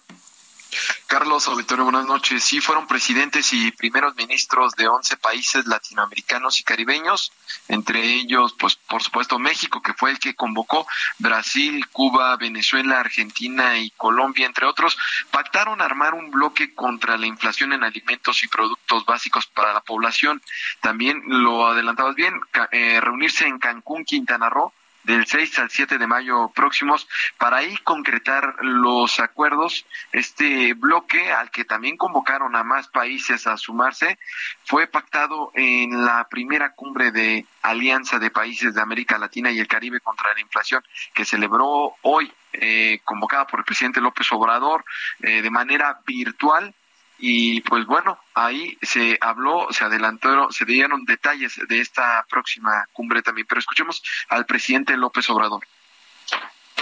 [1.07, 2.43] Carlos Auditorio, buenas noches.
[2.43, 7.33] Sí, fueron presidentes y primeros ministros de 11 países latinoamericanos y caribeños,
[7.69, 10.87] entre ellos, pues, por supuesto, México, que fue el que convocó,
[11.19, 14.97] Brasil, Cuba, Venezuela, Argentina y Colombia, entre otros,
[15.31, 20.43] pactaron armar un bloque contra la inflación en alimentos y productos básicos para la población.
[20.81, 22.41] También lo adelantabas bien,
[22.73, 24.73] eh, reunirse en Cancún, Quintana Roo,
[25.05, 27.07] del 6 al 7 de mayo próximos
[27.39, 29.87] para ahí concretar los acuerdos.
[30.13, 34.19] Este bloque al que también convocaron a más países a sumarse
[34.65, 39.69] fue pactado en la primera cumbre de Alianza de Países de América Latina y el
[39.69, 44.85] Caribe contra la Inflación que celebró hoy, eh, convocada por el presidente López Obrador
[45.21, 46.75] eh, de manera virtual
[47.19, 53.23] y pues bueno, ahí se habló, se adelantó, se dieron detalles de esta próxima cumbre
[53.23, 55.65] también, pero escuchemos al presidente López Obrador.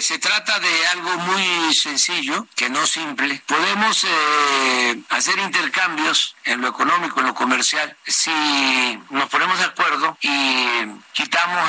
[0.03, 3.41] Se trata de algo muy sencillo, que no simple.
[3.47, 8.33] Podemos eh, hacer intercambios en lo económico, en lo comercial, si
[9.11, 11.63] nos ponemos de acuerdo y quitamos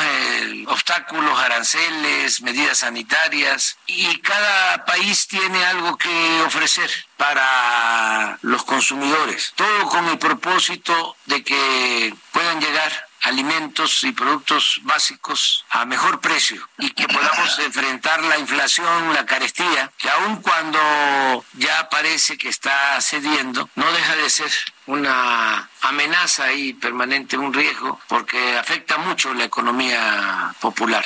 [0.66, 9.54] obstáculos, aranceles, medidas sanitarias y cada país tiene algo que ofrecer para los consumidores.
[9.56, 12.92] Todo con el propósito de que puedan llegar
[13.24, 19.92] alimentos y productos básicos a mejor precio y que podamos enfrentar la inflación, la carestía,
[19.98, 24.52] que aun cuando ya parece que está cediendo, no deja de ser
[24.86, 31.06] una amenaza y permanente, un riesgo, porque afecta mucho la economía popular.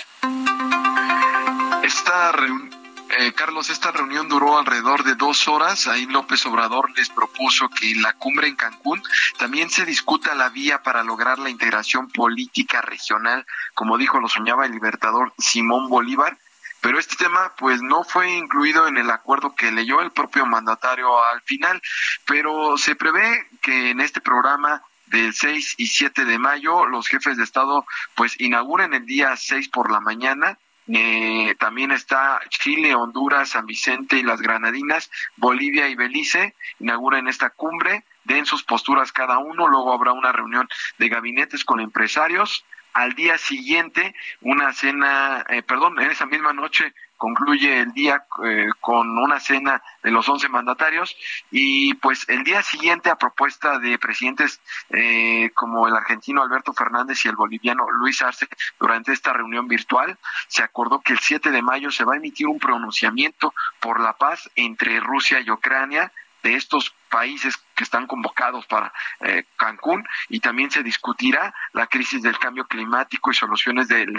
[1.83, 2.86] Esta reunión
[3.19, 5.87] eh, Carlos, esta reunión duró alrededor de dos horas.
[5.87, 9.01] Ahí López Obrador les propuso que en la cumbre en Cancún
[9.37, 14.65] también se discuta la vía para lograr la integración política regional, como dijo, lo soñaba
[14.65, 16.37] el libertador Simón Bolívar.
[16.81, 21.23] Pero este tema pues no fue incluido en el acuerdo que leyó el propio mandatario
[21.25, 21.81] al final,
[22.25, 26.85] pero se prevé que en este programa del 6 y 7 de mayo.
[26.85, 30.57] Los jefes de Estado pues inauguran el día 6 por la mañana.
[30.87, 37.49] Eh, también está Chile, Honduras, San Vicente y las Granadinas, Bolivia y Belice inauguran esta
[37.49, 43.13] cumbre, den sus posturas cada uno, luego habrá una reunión de gabinetes con empresarios, al
[43.13, 49.17] día siguiente una cena, eh, perdón, en esa misma noche concluye el día eh, con
[49.17, 51.15] una cena de los 11 mandatarios
[51.51, 57.25] y pues el día siguiente a propuesta de presidentes eh, como el argentino Alberto Fernández
[57.25, 58.47] y el boliviano Luis Arce
[58.79, 62.47] durante esta reunión virtual se acordó que el 7 de mayo se va a emitir
[62.47, 66.11] un pronunciamiento por la paz entre Rusia y Ucrania
[66.43, 72.21] de estos países que están convocados para eh, Cancún y también se discutirá la crisis
[72.21, 74.13] del cambio climático y soluciones del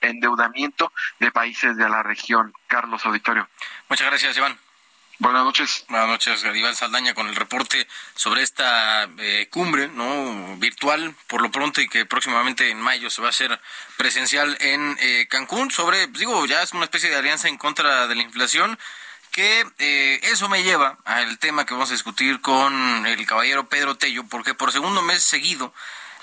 [0.00, 2.52] endeudamiento de países de la región.
[2.66, 3.48] Carlos Auditorio.
[3.88, 4.58] Muchas gracias, Iván.
[5.20, 5.84] Buenas noches.
[5.88, 11.52] Buenas noches, Iván Saldaña, con el reporte sobre esta eh, cumbre no virtual, por lo
[11.52, 13.60] pronto, y que próximamente en mayo se va a hacer
[13.96, 18.14] presencial en eh, Cancún, sobre, digo, ya es una especie de alianza en contra de
[18.16, 18.76] la inflación
[19.34, 23.96] que eh, eso me lleva al tema que vamos a discutir con el caballero Pedro
[23.96, 25.74] Tello, porque por segundo mes seguido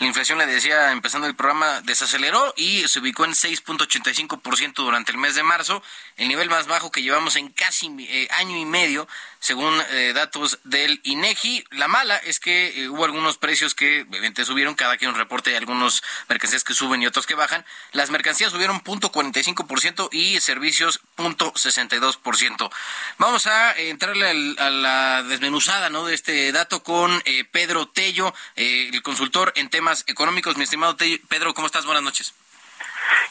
[0.02, 5.20] la inflación, le decía empezando el programa, desaceleró y se ubicó en 6.85% durante el
[5.20, 5.84] mes de marzo,
[6.18, 9.08] el nivel más bajo que llevamos en casi eh, año y medio,
[9.39, 11.66] según eh, datos del INEGI.
[11.70, 15.52] La mala es que eh, hubo algunos precios que obviamente subieron, cada quien un reporte
[15.52, 17.64] de algunos mercancías que suben y otros que bajan.
[17.91, 22.72] Las mercancías subieron 0.45% y servicios 0.62%.
[23.20, 26.06] Vamos a entrarle a la desmenuzada ¿no?
[26.06, 27.22] de este dato con
[27.52, 30.57] Pedro Tello, el consultor en temas económicos.
[30.57, 30.95] Mi estimado
[31.27, 31.85] Pedro, ¿cómo estás?
[31.85, 32.33] Buenas noches.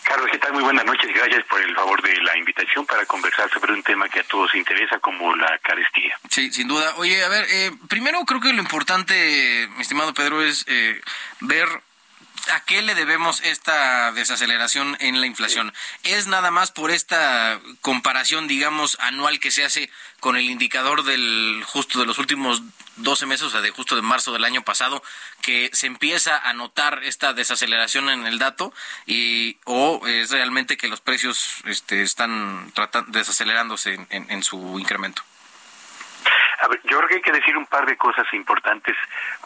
[0.02, 0.52] Carlos, ¿qué tal?
[0.52, 1.10] Muy buenas noches.
[1.14, 4.54] Gracias por el favor de la invitación para conversar sobre un tema que a todos
[4.54, 6.18] interesa como la carestía.
[6.28, 6.94] Sí, sin duda.
[6.96, 11.00] Oye, a ver, eh, primero creo que lo importante, mi estimado Pedro, es eh,
[11.40, 11.68] ver
[12.52, 15.72] ¿A qué le debemos esta desaceleración en la inflación?
[16.02, 21.62] ¿Es nada más por esta comparación, digamos, anual que se hace con el indicador del
[21.66, 22.62] justo de los últimos
[22.96, 25.02] 12 meses, o sea, de justo de marzo del año pasado,
[25.42, 28.72] que se empieza a notar esta desaceleración en el dato
[29.06, 35.22] y o es realmente que los precios este, están tratando, desacelerándose en, en su incremento?
[36.60, 38.94] A ver, yo creo que hay que decir un par de cosas importantes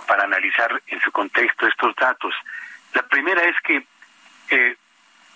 [0.07, 2.35] para analizar en su contexto estos datos.
[2.95, 3.87] La primera es que
[4.51, 4.77] eh,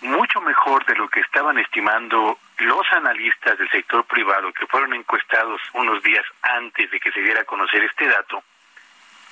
[0.01, 5.61] mucho mejor de lo que estaban estimando los analistas del sector privado que fueron encuestados
[5.73, 8.43] unos días antes de que se diera a conocer este dato,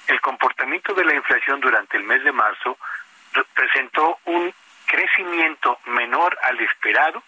[0.07, 2.78] el comportamiento de la inflación durante el mes de marzo
[3.53, 4.53] presentó un
[4.86, 7.23] crecimiento menor al esperado,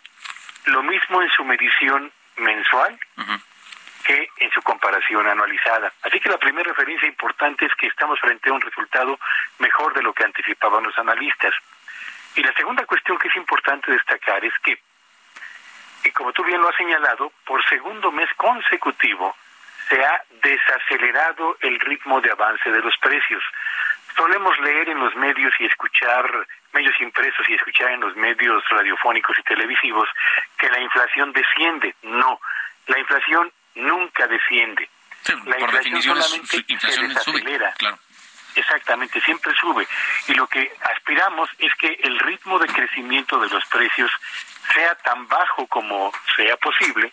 [0.65, 2.97] lo mismo en su medición mensual
[4.09, 5.93] que en su comparación anualizada.
[6.01, 9.19] Así que la primera referencia importante es que estamos frente a un resultado
[9.59, 11.53] mejor de lo que anticipaban los analistas.
[12.33, 14.79] Y la segunda cuestión que es importante destacar es que,
[16.03, 19.35] y como tú bien lo has señalado, por segundo mes consecutivo
[19.89, 23.43] se ha desacelerado el ritmo de avance de los precios.
[24.17, 29.37] Solemos leer en los medios y escuchar medios impresos y escuchar en los medios radiofónicos
[29.37, 30.09] y televisivos
[30.57, 31.93] que la inflación desciende.
[32.01, 32.41] No,
[32.87, 34.89] la inflación nunca desciende.
[35.45, 37.75] la inflación solamente se desacelera.
[38.55, 39.87] Exactamente, siempre sube.
[40.27, 44.11] Y lo que aspiramos es que el ritmo de crecimiento de los precios
[44.73, 47.11] sea tan bajo como sea posible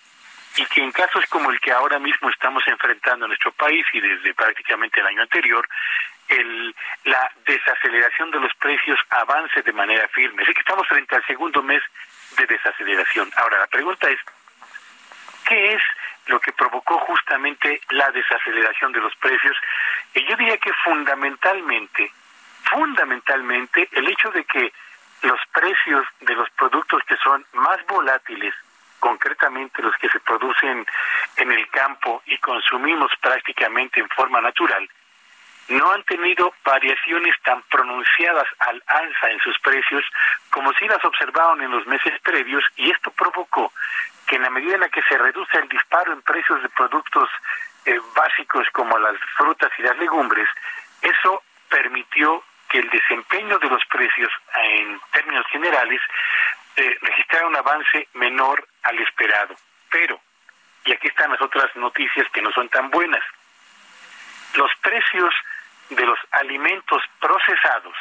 [0.57, 4.01] y que en casos como el que ahora mismo estamos enfrentando en nuestro país y
[4.01, 5.69] desde prácticamente el año anterior,
[6.29, 10.43] el, la desaceleración de los precios avance de manera firme.
[10.43, 11.83] Así que estamos frente al segundo mes
[12.39, 13.31] de desaceleración.
[13.37, 14.19] Ahora, la pregunta es,
[15.47, 15.83] ¿qué es
[16.27, 19.57] lo que provocó justamente la desaceleración de los precios.
[20.14, 22.12] Y yo diría que fundamentalmente,
[22.70, 24.72] fundamentalmente, el hecho de que
[25.22, 28.55] los precios de los productos que son más volátiles,
[29.01, 30.87] concretamente los que se producen
[31.37, 34.89] en el campo y consumimos prácticamente en forma natural,
[35.68, 40.05] no han tenido variaciones tan pronunciadas al alza en sus precios
[40.51, 43.72] como si las observaron en los meses previos y esto provocó
[44.27, 47.29] que en la medida en la que se reduce el disparo en precios de productos
[47.85, 50.49] eh, básicos como las frutas y las legumbres,
[51.03, 56.01] eso permitió que el desempeño de los precios en términos generales
[56.77, 59.55] eh, registrara un avance menor al esperado.
[59.91, 60.20] Pero,
[60.85, 63.22] y aquí están las otras noticias que no son tan buenas,
[64.55, 65.35] los precios
[65.91, 67.97] de los alimentos procesados,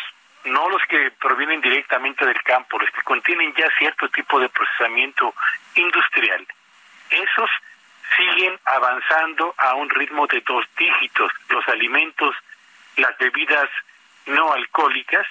[0.45, 5.33] no los que provienen directamente del campo, los que contienen ya cierto tipo de procesamiento
[5.75, 6.45] industrial,
[7.09, 7.49] esos
[8.15, 11.31] siguen avanzando a un ritmo de dos dígitos.
[11.49, 12.35] Los alimentos,
[12.97, 13.69] las bebidas
[14.27, 15.27] no alcohólicas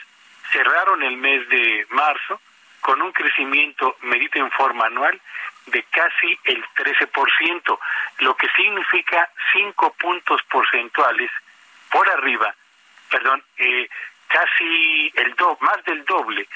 [0.52, 2.40] cerraron el mes de marzo
[2.80, 5.18] con un crecimiento medido en forma anual
[5.66, 7.78] de casi el 13%,
[8.18, 11.30] lo que significa 5 puntos porcentuales
[11.90, 12.54] por arriba,
[13.08, 13.88] perdón, eh,
[14.34, 16.48] casi el do, más del doble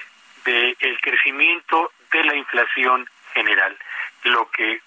[0.45, 3.77] del crecimiento de la inflación general,
[4.25, 4.81] lo que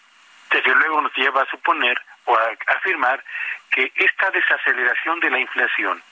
[0.50, 3.24] desde luego nos lleva a suponer o a afirmar
[3.70, 6.04] que esta desaceleración de la inflación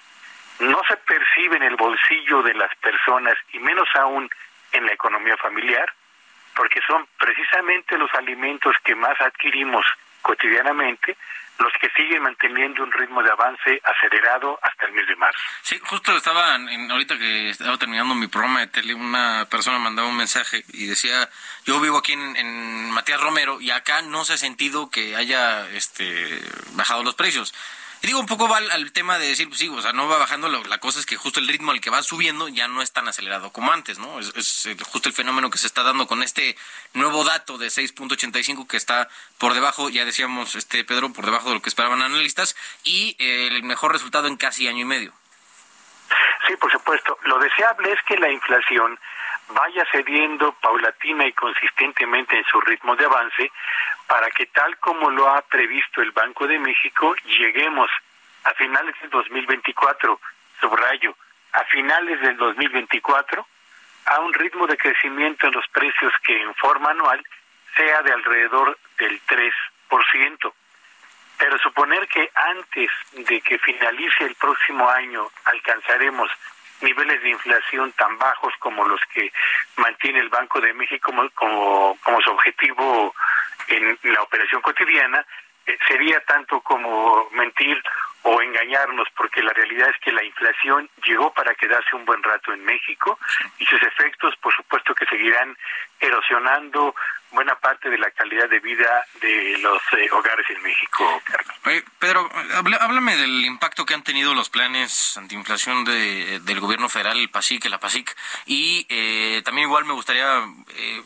[0.60, 4.30] no se percibe en el bolsillo de las personas y menos aún
[4.72, 5.92] en la economía familiar,
[6.56, 9.86] porque son precisamente los alimentos que más adquirimos
[10.22, 11.18] cotidianamente
[11.60, 15.40] los que siguen manteniendo un ritmo de avance acelerado hasta el mes de marzo.
[15.62, 20.08] Sí, justo estaba, en, ahorita que estaba terminando mi programa de tele, una persona mandaba
[20.08, 21.30] un mensaje y decía,
[21.66, 26.42] yo vivo aquí en, Matías Romero y acá no se ha sentido que haya este,
[26.74, 27.54] bajado los precios.
[28.02, 30.18] Y digo, un poco va al, tema de decir, pues sí, o sea, no va
[30.18, 32.94] bajando, la cosa es que justo el ritmo al que va subiendo ya no es
[32.94, 34.20] tan acelerado como antes, ¿no?
[34.20, 36.56] Es, justo el fenómeno que se está dando con este
[36.94, 41.56] nuevo dato de 6.85 que está por debajo, ya decíamos, este Pedro, por debajo de
[41.56, 45.14] lo que esperaban analistas, y eh, el mejor resultado en casi año y medio.
[46.48, 47.18] Sí, por supuesto.
[47.24, 48.98] Lo deseable es que la inflación
[49.50, 53.52] vaya cediendo paulatina y consistentemente en su ritmo de avance
[54.08, 57.90] para que tal como lo ha previsto el Banco de México lleguemos
[58.44, 60.20] a finales del 2024,
[60.60, 61.16] subrayo,
[61.54, 63.46] a finales del 2024
[64.06, 67.24] a un ritmo de crecimiento en los precios que en forma anual
[67.76, 70.54] sea de alrededor del 3%.
[71.38, 76.30] Pero suponer que antes de que finalice el próximo año alcanzaremos
[76.82, 79.32] niveles de inflación tan bajos como los que
[79.78, 83.14] mantiene el Banco de México como, como, su objetivo
[83.68, 85.26] en la operación cotidiana,
[85.66, 87.82] eh, sería tanto como mentir
[88.24, 92.54] o engañarnos, porque la realidad es que la inflación llegó para quedarse un buen rato
[92.54, 93.18] en México
[93.58, 95.56] y sus efectos, por supuesto, que seguirán
[96.00, 96.96] erosionando
[97.32, 101.84] buena parte de la calidad de vida de los eh, hogares en México, Carlos.
[102.00, 102.30] Pedro,
[102.80, 107.66] háblame del impacto que han tenido los planes antiinflación de, del gobierno federal, el PASIC,
[107.66, 108.16] la PASIC,
[108.46, 110.44] y eh, también igual me gustaría
[110.76, 111.04] eh,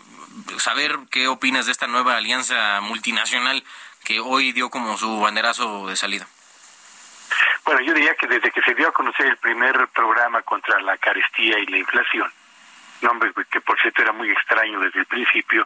[0.57, 3.64] saber qué opinas de esta nueva alianza multinacional
[4.03, 6.28] que hoy dio como su banderazo de salida.
[7.66, 10.97] Bueno, yo diría que desde que se dio a conocer el primer programa contra la
[10.97, 12.30] carestía y la inflación,
[13.01, 15.66] nombre que por cierto era muy extraño desde el principio,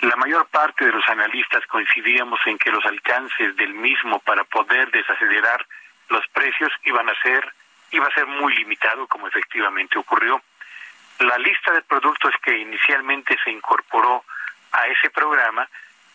[0.00, 4.90] la mayor parte de los analistas coincidíamos en que los alcances del mismo para poder
[4.90, 5.64] desacelerar
[6.08, 7.52] los precios iban a ser
[7.92, 10.42] iba a ser muy limitado como efectivamente ocurrió.
[11.20, 14.24] La lista de productos que inicialmente se incorporó
[14.72, 15.68] a ese programa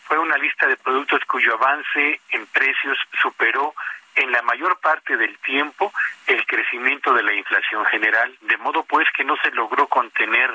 [0.04, 3.74] fue una lista de productos cuyo avance en precios superó
[4.14, 5.92] en la mayor parte del tiempo
[6.26, 10.50] el crecimiento de la inflación general, de modo pues que no se logró contener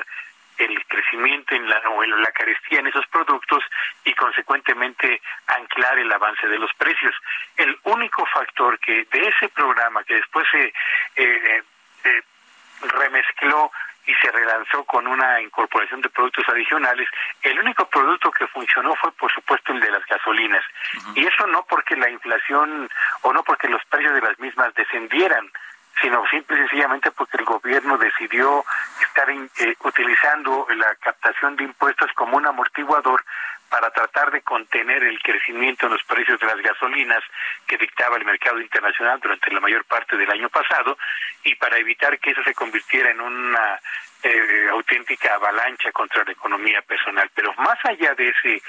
[0.58, 3.62] el crecimiento en la, o en la carestía en esos productos
[4.04, 7.14] y consecuentemente anclar el avance de los precios.
[7.56, 10.72] El único factor que de ese programa que después se eh,
[11.16, 11.62] eh,
[12.04, 12.22] eh
[12.80, 13.72] remezcló
[14.08, 17.06] y se relanzó con una incorporación de productos adicionales,
[17.42, 20.64] el único producto que funcionó fue por supuesto el de las gasolinas.
[21.14, 22.88] Y eso no porque la inflación
[23.20, 25.46] o no porque los precios de las mismas descendieran,
[26.00, 28.64] sino simple y sencillamente porque el gobierno decidió
[29.02, 33.22] estar eh, utilizando la captación de impuestos como un amortiguador
[33.68, 37.22] para tratar de contener el crecimiento en los precios de las gasolinas
[37.66, 40.96] que dictaba el mercado internacional durante la mayor parte del año pasado
[41.44, 43.80] y para evitar que eso se convirtiera en una
[44.22, 47.30] eh, auténtica avalancha contra la economía personal.
[47.34, 48.62] Pero más allá de ese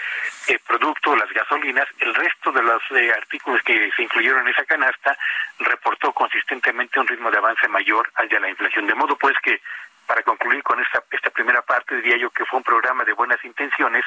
[0.48, 4.66] eh, producto, las gasolinas, el resto de los eh, artículos que se incluyeron en esa
[4.66, 5.18] canasta
[5.60, 8.86] reportó consistentemente un ritmo de avance mayor al de la inflación.
[8.86, 9.60] De modo pues que,
[10.06, 13.44] para concluir con esta, esta primera parte, diría yo que fue un programa de buenas
[13.44, 14.06] intenciones,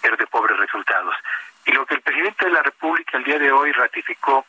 [0.00, 1.14] pero de pobres resultados.
[1.64, 4.46] Y lo que el presidente de la República el día de hoy ratificó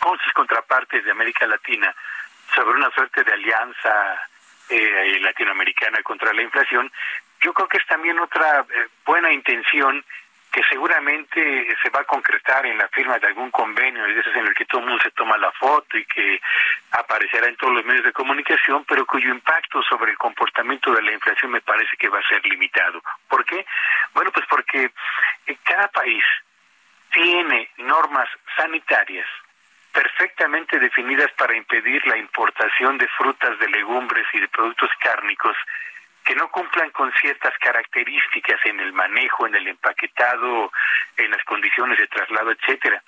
[0.00, 1.94] con sus contrapartes de América Latina
[2.54, 4.20] sobre una suerte de alianza
[4.68, 6.90] eh, latinoamericana contra la inflación,
[7.40, 10.04] yo creo que es también otra eh, buena intención
[10.52, 14.54] que seguramente se va a concretar en la firma de algún convenio, y en el
[14.54, 16.40] que todo el mundo se toma la foto y que
[16.90, 21.12] aparecerá en todos los medios de comunicación, pero cuyo impacto sobre el comportamiento de la
[21.12, 23.02] inflación me parece que va a ser limitado.
[23.28, 23.64] ¿Por qué?
[24.12, 24.90] Bueno, pues porque
[25.64, 26.22] cada país
[27.10, 29.26] tiene normas sanitarias
[29.90, 35.56] perfectamente definidas para impedir la importación de frutas, de legumbres y de productos cárnicos
[36.24, 40.72] que no cumplan con ciertas características en el manejo, en el empaquetado,
[41.16, 43.02] en las condiciones de traslado, etcétera.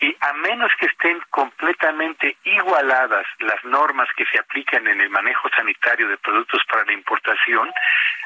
[0.00, 5.48] Y a menos que estén completamente igualadas las normas que se aplican en el manejo
[5.56, 7.72] sanitario de productos para la importación,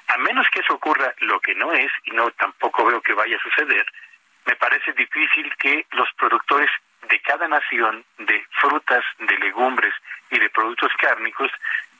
[0.08, 3.36] a menos que eso ocurra, lo que no es, y no tampoco veo que vaya
[3.36, 3.86] a suceder,
[4.46, 6.70] me parece difícil que los productores
[7.08, 9.94] de cada nación de frutas, de legumbres
[10.30, 11.50] y de productos cárnicos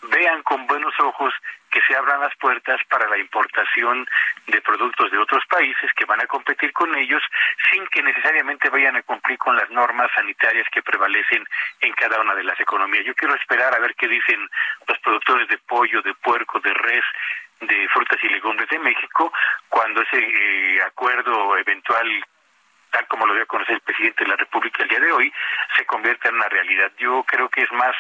[0.02, 1.34] vean con buenos ojos
[1.70, 4.06] que se abran las puertas para la importación
[4.46, 7.22] de productos de otros países que van a competir con ellos
[7.70, 11.44] sin que necesariamente vayan a cumplir con las normas sanitarias que prevalecen
[11.80, 13.04] en cada una de las economías.
[13.04, 14.48] Yo quiero esperar a ver qué dicen
[14.86, 17.04] los productores de pollo, de puerco, de res,
[17.60, 19.32] de frutas y legumbres de México
[19.68, 22.24] cuando ese eh, acuerdo eventual
[22.90, 25.32] tal como lo dio a conocer el presidente de la República el día de hoy,
[25.76, 26.90] se convierta en una realidad.
[26.98, 27.94] Yo creo que es más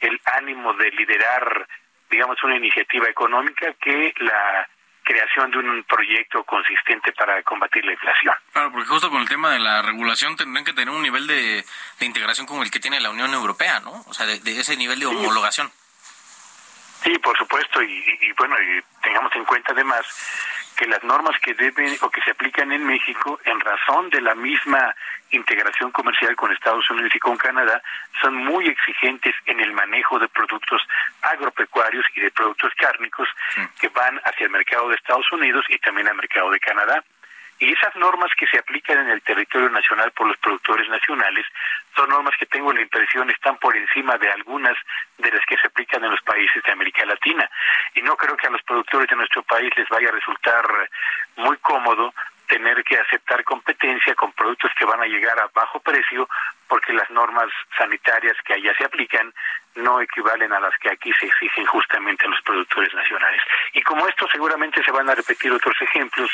[0.00, 1.66] el ánimo de liderar,
[2.10, 4.68] digamos, una iniciativa económica que la
[5.02, 8.34] creación de un proyecto consistente para combatir la inflación.
[8.52, 11.64] Claro, porque justo con el tema de la regulación tendrán que tener un nivel de,
[12.00, 14.04] integración como el que tiene la Unión Europea, ¿no?
[14.06, 15.68] O sea, de, ese nivel de homologación.
[15.68, 15.74] Sí,
[17.22, 20.04] por supuesto, y, y bueno, y tengamos en cuenta además
[20.76, 24.34] que las normas que deben o que se aplican en México, en razón de la
[24.34, 24.94] misma
[25.30, 27.82] integración comercial con Estados Unidos y con Canadá,
[28.20, 30.80] son muy exigentes en el manejo de productos
[31.22, 33.28] agropecuarios y de productos cárnicos
[33.78, 37.04] que van hacia el mercado de Estados Unidos y también al mercado de Canadá.
[37.60, 41.44] Y esas normas que se aplican en el territorio nacional por los productores nacionales
[41.94, 44.76] son normas que tengo la impresión están por encima de algunas
[45.18, 47.48] de las que se aplican en los países de América Latina.
[47.94, 50.64] Y no creo que a los productores de nuestro país les vaya a resultar
[51.36, 52.14] muy cómodo
[52.50, 56.28] tener que aceptar competencia con productos que van a llegar a bajo precio
[56.68, 57.48] porque las normas
[57.78, 59.32] sanitarias que allá se aplican
[59.76, 63.40] no equivalen a las que aquí se exigen justamente a los productores nacionales.
[63.72, 66.28] Y como esto seguramente se van a repetir otros ejemplos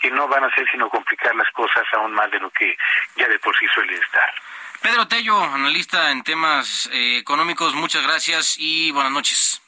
[0.00, 2.76] que no van a hacer sino complicar las cosas aún más de lo que
[3.14, 4.34] ya de por sí suele estar.
[4.82, 9.62] Pedro Tello, analista en temas eh, económicos, muchas gracias y buenas noches.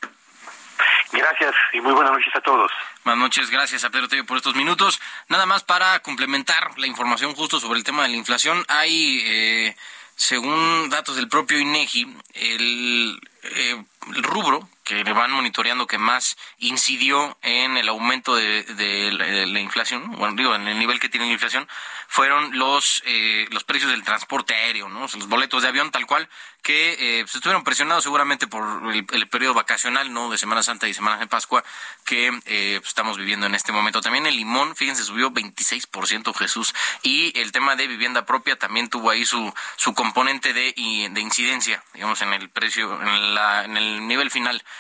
[1.12, 2.70] Gracias y muy buenas noches a todos.
[3.04, 5.00] Buenas noches, gracias a Pedro Tello por estos minutos.
[5.28, 9.76] Nada más para complementar la información justo sobre el tema de la inflación, hay, eh,
[10.16, 13.84] según datos del propio INEGI, el, eh,
[14.14, 20.35] el rubro que van monitoreando que más incidió en el aumento de, la, inflación, bueno,
[20.37, 21.68] digo, en el nivel que tiene la inflación,
[22.09, 25.01] fueron los eh, los precios del transporte aéreo, ¿no?
[25.01, 26.28] los boletos de avión tal cual,
[26.62, 28.64] que eh, pues, estuvieron presionados seguramente por
[28.95, 30.30] el, periodo vacacional, ¿no?
[30.30, 31.64] De Semana Santa y Semana de Pascua
[32.05, 34.01] que eh, pues, estamos viviendo en este momento.
[34.01, 36.74] También el limón, fíjense, subió 26% Jesús.
[37.03, 40.72] Y el tema de vivienda propia también tuvo ahí su, su componente de,
[41.11, 44.62] de incidencia, digamos, en el precio, en, la, en el nivel final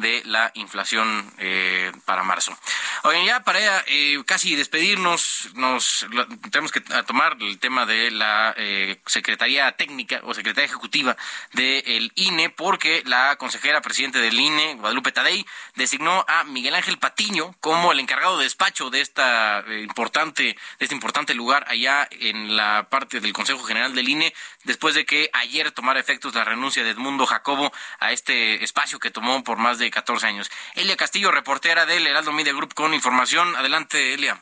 [0.00, 2.56] de la inflación eh, para marzo.
[3.04, 6.06] Oigan, ya para eh, casi despedirnos, nos
[6.50, 11.16] tenemos que tomar el tema de la eh, Secretaría Técnica o Secretaría Ejecutiva
[11.52, 15.46] del INE, porque la consejera presidente del INE, Guadalupe Tadei,
[15.76, 20.94] designó a Miguel Ángel Patiño como el encargado de despacho de esta importante, de este
[20.94, 24.34] importante lugar allá en la parte del Consejo General del INE,
[24.64, 29.10] después de que ayer tomara efectos la renuncia de Edmundo Jacobo a este espacio que
[29.10, 30.50] tomó por más de 14 años.
[30.74, 33.56] Elia Castillo, reportera del Heraldo Media Group con información.
[33.56, 34.40] Adelante, Elia.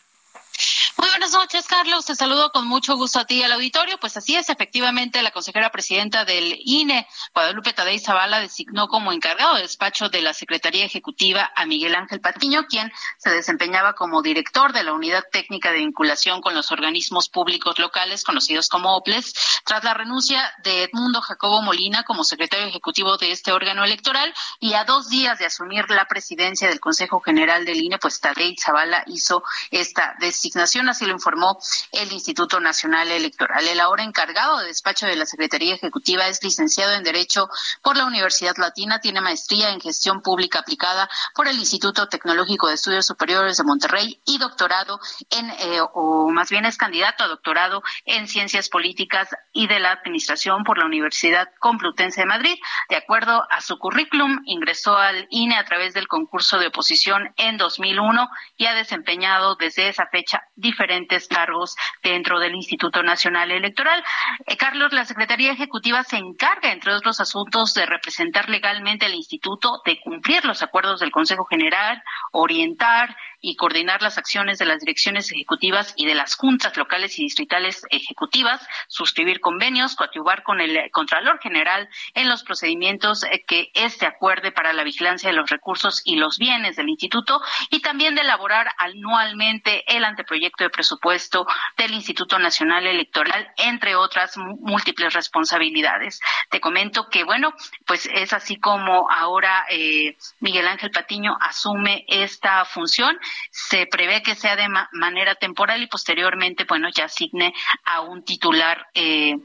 [0.96, 2.06] Muy buenas noches, Carlos.
[2.06, 3.98] Te saludo con mucho gusto a ti y al auditorio.
[3.98, 9.54] Pues así es, efectivamente, la consejera presidenta del INE, Guadalupe Tadei Zavala, designó como encargado
[9.54, 14.72] de despacho de la Secretaría Ejecutiva a Miguel Ángel Patiño, quien se desempeñaba como director
[14.72, 19.34] de la Unidad Técnica de Vinculación con los Organismos Públicos Locales, conocidos como OPLES,
[19.64, 24.74] tras la renuncia de Edmundo Jacobo Molina como secretario ejecutivo de este órgano electoral y
[24.74, 29.04] a dos días de asumir la presidencia del Consejo General del INE, pues Tadei Zavala
[29.06, 30.16] hizo esta
[30.49, 31.59] designación así lo informó
[31.92, 33.68] el Instituto Nacional Electoral.
[33.68, 37.49] El ahora encargado de despacho de la Secretaría Ejecutiva es licenciado en Derecho
[37.82, 42.74] por la Universidad Latina, tiene maestría en Gestión Pública aplicada por el Instituto Tecnológico de
[42.74, 47.82] Estudios Superiores de Monterrey y doctorado en, eh, o más bien es candidato a doctorado
[48.07, 52.55] en Ciencias Políticas y de la Administración por la Universidad Complutense de Madrid.
[52.88, 57.59] De acuerdo a su currículum, ingresó al INE a través del concurso de oposición en
[57.59, 64.03] 2001 y ha desempeñado desde esa fecha diferentes cargos dentro del Instituto Nacional Electoral.
[64.47, 69.82] Eh, Carlos, la Secretaría Ejecutiva se encarga, entre otros asuntos, de representar legalmente al instituto,
[69.84, 75.30] de cumplir los acuerdos del Consejo General, orientar, y coordinar las acciones de las direcciones
[75.30, 81.39] ejecutivas y de las juntas locales y distritales ejecutivas, suscribir convenios, coadyuvar con el Contralor
[81.41, 86.16] General en los procedimientos eh, que éste acuerde para la vigilancia de los recursos y
[86.16, 92.39] los bienes del instituto y también de elaborar anualmente el anteproyecto de presupuesto del Instituto
[92.39, 96.20] Nacional Electoral, entre otras múltiples responsabilidades.
[96.51, 97.53] Te comento que, bueno,
[97.86, 103.18] pues es así como ahora eh, Miguel Ángel Patiño asume esta función.
[103.50, 107.54] Se prevé que sea de manera temporal y posteriormente, bueno, ya asigne
[107.84, 108.86] a un titular.
[108.94, 109.36] Eh,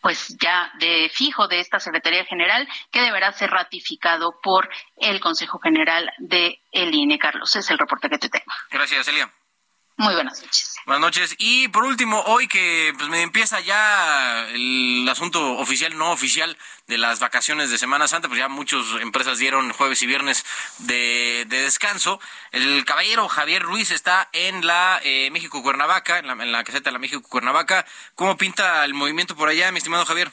[0.00, 5.58] pues ya de fijo de esta Secretaría General que deberá ser ratificado por el Consejo
[5.58, 7.18] General de el INE.
[7.18, 8.52] Carlos, es el reporte que te tengo.
[8.70, 9.30] Gracias, Celia.
[9.98, 10.76] Muy buenas noches.
[10.86, 11.34] Buenas noches.
[11.38, 16.98] Y por último, hoy que pues, me empieza ya el asunto oficial, no oficial, de
[16.98, 20.46] las vacaciones de Semana Santa, pues ya muchas empresas dieron jueves y viernes
[20.78, 22.20] de, descanso.
[22.52, 26.90] El caballero Javier Ruiz está en la eh, México Cuernavaca, en la, en la caseta
[26.90, 27.84] de la México Cuernavaca.
[28.14, 30.30] ¿Cómo pinta el movimiento por allá, mi estimado Javier?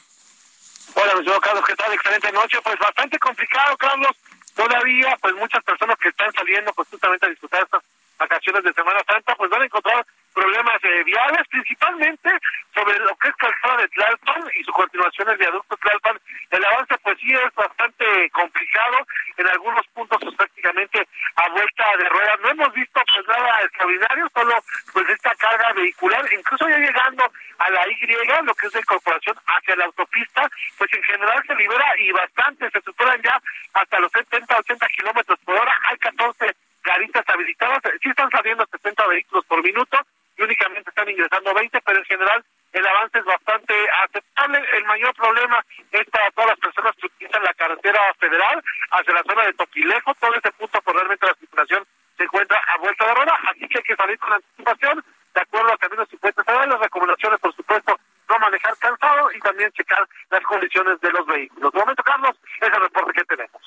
[0.94, 1.92] Hola, mi estimado Carlos, ¿qué tal?
[1.92, 2.58] Excelente noche.
[2.62, 4.16] Pues bastante complicado, Carlos.
[4.54, 7.82] Todavía, pues muchas personas que están saliendo, pues justamente a disfrutar estas
[8.18, 12.30] vacaciones de Semana Santa, pues van a encontrar problemas eh, viales, principalmente
[12.74, 16.20] sobre lo que es calzada de Tlalpan y su continuación el viaducto Tlalpan.
[16.50, 18.98] El avance, pues sí, es bastante complicado.
[19.38, 22.40] En algunos puntos, pues prácticamente a vuelta de ruedas.
[22.40, 24.54] No hemos visto, pues nada extraordinario, solo
[24.92, 27.24] pues esta carga vehicular, incluso ya llegando
[27.58, 28.06] a la Y,
[28.44, 32.70] lo que es de incorporación hacia la autopista, pues en general se libera y bastante,
[32.70, 33.40] se superan ya
[33.72, 35.74] hasta los 70, 80 kilómetros por hora.
[35.88, 36.54] Hay 14
[36.86, 37.82] garitas habilitadas.
[38.02, 39.98] Sí están saliendo 70 vehículos por minuto
[40.38, 43.74] y únicamente están ingresando 20, pero en general el avance es bastante
[44.04, 44.62] aceptable.
[44.72, 49.22] El mayor problema es para todas las personas que utilizan la carretera federal hacia la
[49.24, 50.14] zona de Toquilejo.
[50.14, 51.84] Todo ese punto, por realmente la circulación
[52.16, 55.72] se encuentra a vuelta de rueda, así que hay que salir con anticipación, de acuerdo
[55.72, 60.42] a caminos y puentes Las recomendaciones, por supuesto, no manejar cansado y también checar las
[60.42, 61.72] condiciones de los vehículos.
[61.72, 63.62] De momento, Carlos, es el reporte que tenemos.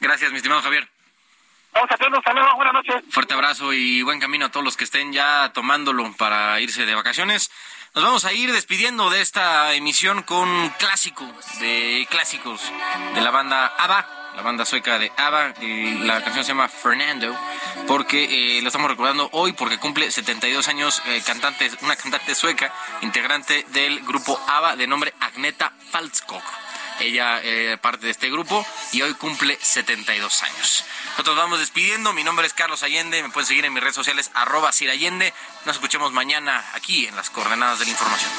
[0.00, 0.86] Gracias, mi estimado Javier.
[1.74, 3.02] Vamos a saludos, buenas noches.
[3.10, 6.94] Fuerte abrazo y buen camino a todos los que estén ya tomándolo para irse de
[6.94, 7.50] vacaciones.
[7.94, 11.24] Nos vamos a ir despidiendo de esta emisión con clásico
[11.58, 12.60] de clásicos
[13.14, 14.06] de la banda ABBA,
[14.36, 15.54] la banda sueca de ABBA.
[15.62, 17.36] Y la canción se llama Fernando
[17.88, 22.72] porque eh, lo estamos recordando hoy porque cumple 72 años eh, cantante, una cantante sueca,
[23.02, 26.42] integrante del grupo ABBA de nombre Agneta Falskog.
[27.00, 30.84] Ella eh, parte de este grupo y hoy cumple 72 años.
[31.14, 32.12] Nosotros vamos despidiendo.
[32.12, 33.22] Mi nombre es Carlos Allende.
[33.22, 35.32] Me pueden seguir en mis redes sociales, arroba Allende.
[35.64, 38.32] Nos escuchemos mañana aquí en las coordenadas de la información.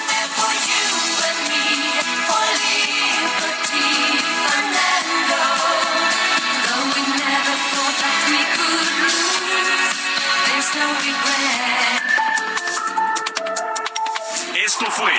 [14.66, 15.14] Esto fue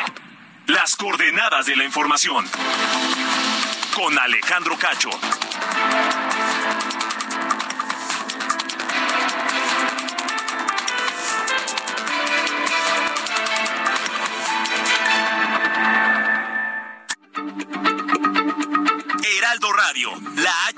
[0.67, 2.47] las coordenadas de la información
[3.95, 5.09] con Alejandro Cacho.